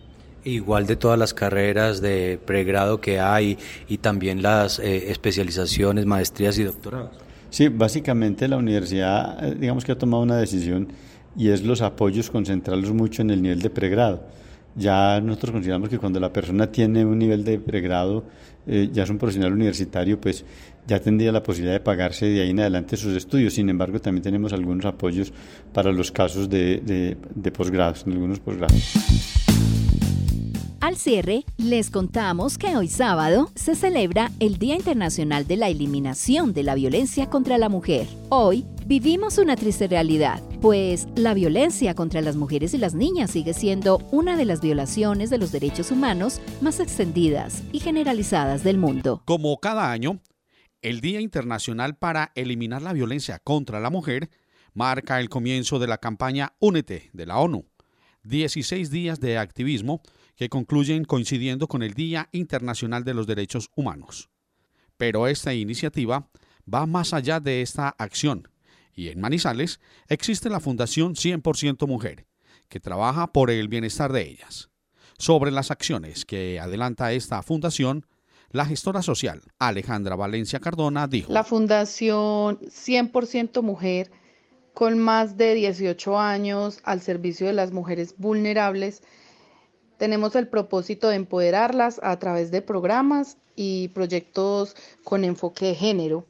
[0.45, 3.57] Igual de todas las carreras de pregrado que hay
[3.87, 7.22] y también las eh, especializaciones, maestrías y doctorados.
[7.53, 10.87] Sí, básicamente la universidad, eh, digamos que ha tomado una decisión
[11.37, 14.25] y es los apoyos concentrarlos mucho en el nivel de pregrado.
[14.75, 18.23] Ya nosotros consideramos que cuando la persona tiene un nivel de pregrado,
[18.65, 20.43] eh, ya es un profesional universitario, pues
[20.87, 23.53] ya tendría la posibilidad de pagarse de ahí en adelante sus estudios.
[23.53, 25.31] Sin embargo, también tenemos algunos apoyos
[25.71, 29.42] para los casos de, de, de posgrados, en algunos posgrados.
[30.83, 36.51] Al cierre, les contamos que hoy sábado se celebra el Día Internacional de la Eliminación
[36.51, 38.05] de la Violencia contra la Mujer.
[38.27, 43.53] Hoy vivimos una triste realidad, pues la violencia contra las mujeres y las niñas sigue
[43.53, 49.21] siendo una de las violaciones de los derechos humanos más extendidas y generalizadas del mundo.
[49.23, 50.19] Como cada año,
[50.81, 54.29] el Día Internacional para Eliminar la Violencia contra la Mujer
[54.73, 57.69] marca el comienzo de la campaña Únete de la ONU.
[58.23, 60.01] 16 días de activismo
[60.35, 64.29] que concluyen coincidiendo con el Día Internacional de los Derechos Humanos.
[64.97, 66.29] Pero esta iniciativa
[66.71, 68.47] va más allá de esta acción
[68.95, 72.25] y en Manizales existe la Fundación 100% Mujer,
[72.69, 74.69] que trabaja por el bienestar de ellas.
[75.17, 78.05] Sobre las acciones que adelanta esta fundación,
[78.49, 81.31] la gestora social Alejandra Valencia Cardona dijo.
[81.31, 84.11] La Fundación 100% Mujer,
[84.73, 89.01] con más de 18 años al servicio de las mujeres vulnerables,
[90.03, 94.75] tenemos el propósito de empoderarlas a través de programas y proyectos
[95.05, 96.25] con enfoque de género,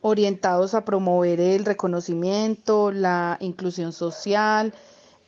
[0.00, 4.72] orientados a promover el reconocimiento, la inclusión social,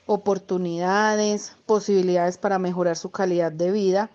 [0.06, 4.08] oportunidades, posibilidades para mejorar su calidad de vida,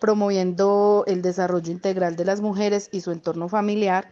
[0.00, 4.08] promoviendo el desarrollo integral de las mujeres y su entorno familiar.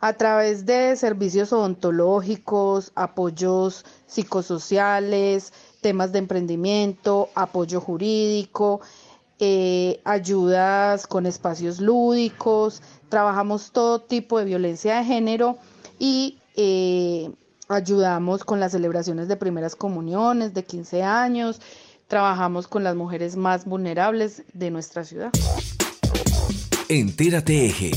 [0.00, 5.52] A través de servicios odontológicos, apoyos psicosociales,
[5.86, 8.80] temas de emprendimiento, apoyo jurídico,
[9.38, 15.58] eh, ayudas con espacios lúdicos, trabajamos todo tipo de violencia de género
[16.00, 17.30] y eh,
[17.68, 21.60] ayudamos con las celebraciones de primeras comuniones, de 15 años,
[22.08, 25.30] trabajamos con las mujeres más vulnerables de nuestra ciudad.
[26.88, 27.92] Entérate Eje.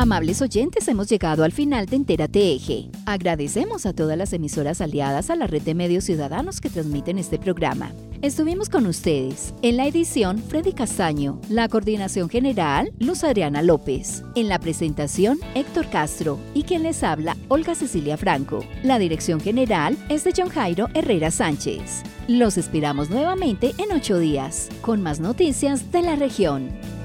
[0.00, 2.88] Amables oyentes, hemos llegado al final de Entérate Eje.
[3.04, 7.36] Agradecemos a todas las emisoras aliadas a la red de medios ciudadanos que transmiten este
[7.36, 7.90] programa.
[8.22, 14.46] Estuvimos con ustedes en la edición Freddy Castaño, la coordinación general Luz Adriana López, en
[14.46, 18.64] la presentación Héctor Castro y quien les habla Olga Cecilia Franco.
[18.84, 22.04] La dirección general es de John Jairo Herrera Sánchez.
[22.28, 26.97] Los esperamos nuevamente en ocho días con más noticias de la región.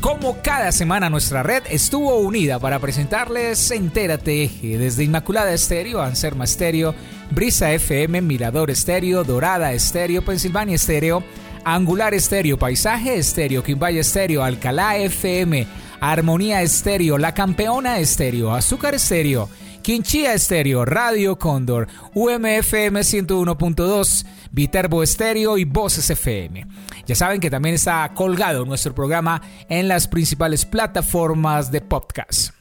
[0.00, 6.94] Como cada semana nuestra red estuvo unida para presentarles Entérate desde Inmaculada Estéreo, Anserma Estéreo,
[7.30, 11.24] Brisa FM, Mirador Estéreo, Dorada Estéreo, Pensilvania Estéreo,
[11.64, 15.66] Angular Estéreo, Paisaje Estéreo, Quimbaya Estéreo, Alcalá FM,
[16.00, 19.48] Armonía Estéreo, La Campeona Estéreo, Azúcar Estéreo,
[19.82, 26.66] Quinchía Estéreo, Radio Cóndor, UMFM 101.2, Viterbo Estéreo y Voces FM.
[27.06, 32.54] Ya saben que también está colgado nuestro programa en las principales plataformas de podcast.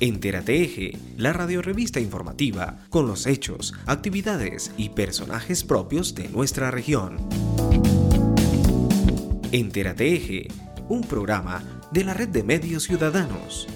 [0.00, 7.16] Entérate Eje, la radiorevista informativa con los hechos, actividades y personajes propios de nuestra región.
[9.52, 10.48] Entérate Eje,
[10.88, 11.62] un programa
[11.94, 13.68] de la red de medios ciudadanos